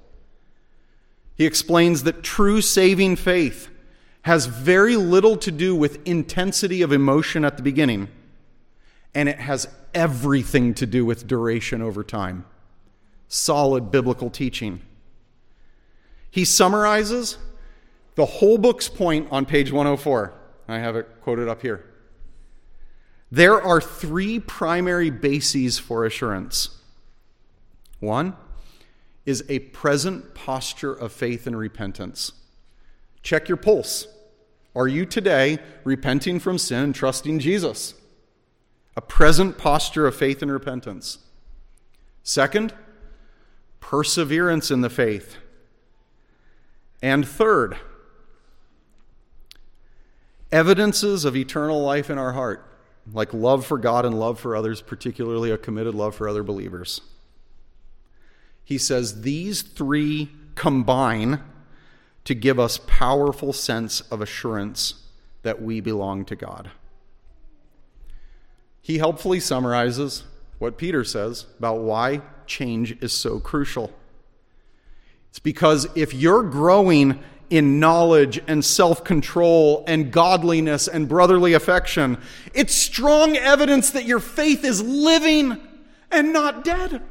He 1.35 1.45
explains 1.45 2.03
that 2.03 2.23
true 2.23 2.61
saving 2.61 3.17
faith 3.17 3.69
has 4.21 4.45
very 4.45 4.95
little 4.95 5.37
to 5.37 5.51
do 5.51 5.75
with 5.75 5.99
intensity 6.07 6.81
of 6.81 6.91
emotion 6.93 7.43
at 7.43 7.57
the 7.57 7.63
beginning, 7.63 8.07
and 9.13 9.27
it 9.27 9.39
has 9.39 9.67
everything 9.93 10.73
to 10.75 10.85
do 10.85 11.05
with 11.05 11.27
duration 11.27 11.81
over 11.81 12.03
time. 12.03 12.45
Solid 13.27 13.91
biblical 13.91 14.29
teaching. 14.29 14.81
He 16.31 16.45
summarizes 16.45 17.37
the 18.15 18.25
whole 18.25 18.57
book's 18.57 18.87
point 18.87 19.27
on 19.29 19.45
page 19.45 19.71
104. 19.71 20.33
I 20.67 20.79
have 20.79 20.95
it 20.95 21.07
quoted 21.21 21.47
up 21.47 21.61
here. 21.61 21.85
There 23.31 23.61
are 23.61 23.81
three 23.81 24.39
primary 24.39 25.09
bases 25.09 25.79
for 25.79 26.05
assurance. 26.05 26.69
One 27.99 28.35
is 29.25 29.43
a 29.49 29.59
present 29.59 30.35
posture 30.35 30.93
of 30.93 31.11
faith 31.11 31.47
and 31.47 31.57
repentance. 31.57 32.33
Check 33.23 33.47
your 33.49 33.57
pulse. 33.57 34.07
Are 34.75 34.87
you 34.87 35.05
today 35.05 35.57
repenting 35.83 36.39
from 36.39 36.57
sin 36.57 36.83
and 36.83 36.95
trusting 36.95 37.39
Jesus? 37.39 37.95
A 38.95 39.01
present 39.01 39.57
posture 39.57 40.05
of 40.05 40.15
faith 40.15 40.41
and 40.41 40.51
repentance. 40.51 41.19
Second, 42.23 42.73
perseverance 43.79 44.69
in 44.69 44.81
the 44.81 44.89
faith. 44.89 45.37
And 47.01 47.27
third, 47.27 47.77
evidences 50.51 51.25
of 51.25 51.35
eternal 51.35 51.81
life 51.81 52.09
in 52.09 52.17
our 52.17 52.33
heart, 52.33 52.65
like 53.13 53.33
love 53.33 53.65
for 53.65 53.77
God 53.77 54.05
and 54.05 54.19
love 54.19 54.39
for 54.39 54.55
others, 54.55 54.81
particularly 54.81 55.51
a 55.51 55.57
committed 55.57 55.95
love 55.95 56.15
for 56.15 56.27
other 56.27 56.43
believers. 56.43 57.01
He 58.63 58.77
says 58.77 59.21
these 59.21 59.61
three 59.61 60.29
combine 60.55 61.41
to 62.23 62.33
give 62.33 62.59
us 62.59 62.79
powerful 62.87 63.53
sense 63.53 64.01
of 64.01 64.21
assurance 64.21 64.95
that 65.43 65.61
we 65.61 65.79
belong 65.79 66.25
to 66.25 66.35
God. 66.35 66.71
He 68.81 68.97
helpfully 68.97 69.39
summarizes 69.39 70.23
what 70.57 70.77
Peter 70.77 71.03
says 71.03 71.45
about 71.59 71.79
why 71.79 72.21
change 72.47 72.97
is 73.03 73.13
so 73.13 73.39
crucial. 73.39 73.93
It's 75.29 75.39
because 75.39 75.87
if 75.95 76.13
you're 76.13 76.43
growing 76.43 77.19
in 77.55 77.79
knowledge 77.79 78.41
and 78.47 78.63
self 78.63 79.03
control 79.03 79.83
and 79.87 80.11
godliness 80.11 80.87
and 80.87 81.07
brotherly 81.07 81.53
affection, 81.53 82.17
it's 82.53 82.75
strong 82.75 83.37
evidence 83.37 83.91
that 83.91 84.05
your 84.05 84.19
faith 84.19 84.65
is 84.65 84.81
living 84.81 85.57
and 86.11 86.33
not 86.33 86.63
dead. 86.63 87.01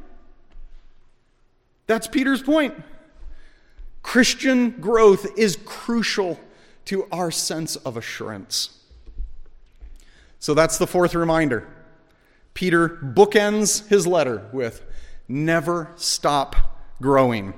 That's 1.87 2.07
Peter's 2.07 2.43
point. 2.43 2.75
Christian 4.03 4.71
growth 4.79 5.25
is 5.37 5.57
crucial 5.65 6.39
to 6.85 7.07
our 7.11 7.31
sense 7.31 7.75
of 7.77 7.97
assurance. 7.97 8.77
So 10.37 10.53
that's 10.53 10.77
the 10.77 10.85
fourth 10.85 11.15
reminder. 11.15 11.67
Peter 12.53 12.87
bookends 12.87 13.87
his 13.87 14.05
letter 14.05 14.47
with 14.53 14.83
never 15.27 15.91
stop 15.95 16.55
growing. 17.01 17.55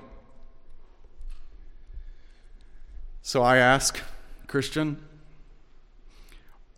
So 3.28 3.44
I 3.44 3.58
ask, 3.58 4.00
Christian, 4.48 5.04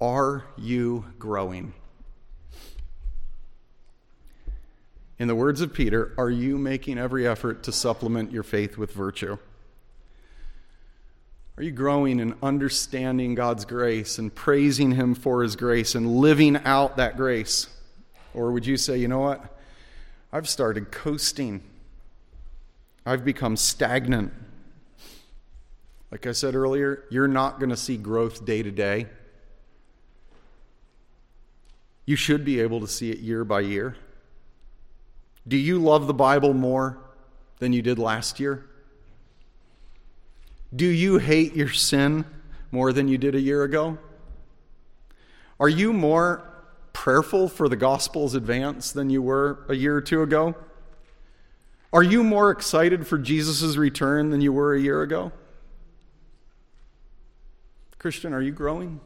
are 0.01 0.45
you 0.57 1.05
growing? 1.19 1.73
In 5.19 5.27
the 5.27 5.35
words 5.35 5.61
of 5.61 5.75
Peter, 5.75 6.11
are 6.17 6.31
you 6.31 6.57
making 6.57 6.97
every 6.97 7.27
effort 7.27 7.61
to 7.61 7.71
supplement 7.71 8.31
your 8.31 8.41
faith 8.41 8.79
with 8.79 8.91
virtue? 8.93 9.37
Are 11.55 11.61
you 11.61 11.69
growing 11.69 12.19
in 12.19 12.33
understanding 12.41 13.35
God's 13.35 13.63
grace 13.63 14.17
and 14.17 14.33
praising 14.33 14.93
Him 14.93 15.13
for 15.13 15.43
His 15.43 15.55
grace 15.55 15.93
and 15.93 16.15
living 16.15 16.57
out 16.65 16.97
that 16.97 17.15
grace? 17.15 17.67
Or 18.33 18.51
would 18.53 18.65
you 18.65 18.75
say, 18.75 18.97
you 18.97 19.07
know 19.07 19.19
what? 19.19 19.55
I've 20.33 20.49
started 20.49 20.89
coasting. 20.89 21.61
I've 23.05 23.23
become 23.23 23.55
stagnant. 23.55 24.33
Like 26.11 26.25
I 26.25 26.31
said 26.31 26.55
earlier, 26.55 27.05
you're 27.09 27.27
not 27.27 27.59
going 27.59 27.69
to 27.69 27.77
see 27.77 27.97
growth 27.97 28.45
day 28.45 28.63
to 28.63 28.71
day. 28.71 29.07
You 32.05 32.15
should 32.15 32.43
be 32.43 32.59
able 32.59 32.79
to 32.81 32.87
see 32.87 33.11
it 33.11 33.19
year 33.19 33.45
by 33.45 33.61
year. 33.61 33.95
Do 35.47 35.57
you 35.57 35.77
love 35.77 36.07
the 36.07 36.13
Bible 36.13 36.53
more 36.53 36.97
than 37.59 37.73
you 37.73 37.81
did 37.81 37.99
last 37.99 38.39
year? 38.39 38.65
Do 40.75 40.85
you 40.85 41.17
hate 41.17 41.55
your 41.55 41.69
sin 41.69 42.25
more 42.71 42.93
than 42.93 43.07
you 43.07 43.17
did 43.17 43.35
a 43.35 43.39
year 43.39 43.63
ago? 43.63 43.97
Are 45.59 45.69
you 45.69 45.93
more 45.93 46.49
prayerful 46.93 47.49
for 47.49 47.69
the 47.69 47.75
gospel's 47.75 48.33
advance 48.33 48.91
than 48.91 49.09
you 49.09 49.21
were 49.21 49.65
a 49.67 49.75
year 49.75 49.95
or 49.95 50.01
two 50.01 50.21
ago? 50.21 50.55
Are 51.91 52.03
you 52.03 52.23
more 52.23 52.51
excited 52.51 53.07
for 53.07 53.17
Jesus' 53.17 53.75
return 53.75 54.29
than 54.29 54.41
you 54.41 54.53
were 54.53 54.73
a 54.73 54.79
year 54.79 55.01
ago? 55.01 55.31
Christian, 57.99 58.33
are 58.33 58.41
you 58.41 58.53
growing? 58.53 59.01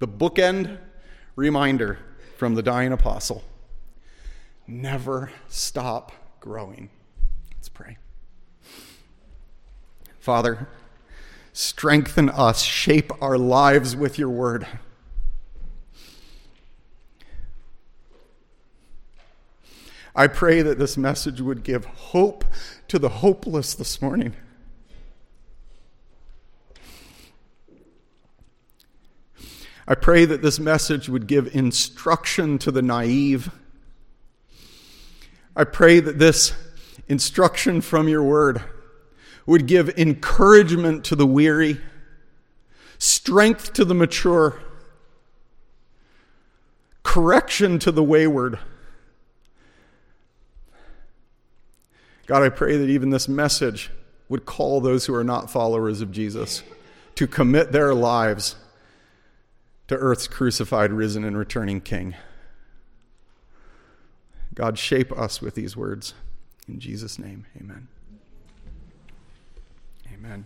The 0.00 0.06
bookend 0.06 0.78
reminder 1.34 1.98
from 2.36 2.54
the 2.54 2.62
dying 2.62 2.92
apostle 2.92 3.42
never 4.66 5.32
stop 5.48 6.12
growing. 6.40 6.90
Let's 7.54 7.70
pray. 7.70 7.96
Father, 10.18 10.68
strengthen 11.54 12.28
us, 12.28 12.62
shape 12.62 13.10
our 13.22 13.38
lives 13.38 13.96
with 13.96 14.18
your 14.18 14.28
word. 14.28 14.66
I 20.14 20.26
pray 20.26 20.60
that 20.60 20.78
this 20.78 20.98
message 20.98 21.40
would 21.40 21.62
give 21.62 21.86
hope 21.86 22.44
to 22.88 22.98
the 22.98 23.08
hopeless 23.08 23.72
this 23.72 24.02
morning. 24.02 24.34
I 29.86 29.94
pray 29.94 30.24
that 30.24 30.42
this 30.42 30.60
message 30.60 31.08
would 31.08 31.26
give 31.26 31.54
instruction 31.54 32.58
to 32.58 32.70
the 32.70 32.82
naive. 32.82 33.50
I 35.56 35.64
pray 35.64 36.00
that 36.00 36.18
this 36.18 36.52
instruction 37.08 37.80
from 37.80 38.08
your 38.08 38.22
word 38.22 38.62
would 39.46 39.66
give 39.66 39.88
encouragement 39.98 41.04
to 41.06 41.16
the 41.16 41.26
weary, 41.26 41.80
strength 42.98 43.72
to 43.72 43.84
the 43.84 43.94
mature, 43.94 44.60
correction 47.02 47.78
to 47.80 47.90
the 47.90 48.04
wayward. 48.04 48.58
God, 52.26 52.44
I 52.44 52.48
pray 52.48 52.76
that 52.76 52.88
even 52.88 53.10
this 53.10 53.26
message 53.26 53.90
would 54.28 54.46
call 54.46 54.80
those 54.80 55.06
who 55.06 55.14
are 55.14 55.24
not 55.24 55.50
followers 55.50 56.00
of 56.00 56.12
Jesus 56.12 56.62
to 57.16 57.26
commit 57.26 57.72
their 57.72 57.92
lives 57.92 58.54
to 59.90 59.96
earth's 59.96 60.28
crucified, 60.28 60.92
risen, 60.92 61.24
and 61.24 61.36
returning 61.36 61.80
King. 61.80 62.14
God, 64.54 64.78
shape 64.78 65.10
us 65.10 65.42
with 65.42 65.56
these 65.56 65.76
words. 65.76 66.14
In 66.68 66.78
Jesus' 66.78 67.18
name, 67.18 67.44
amen. 67.60 67.88
Amen. 70.14 70.44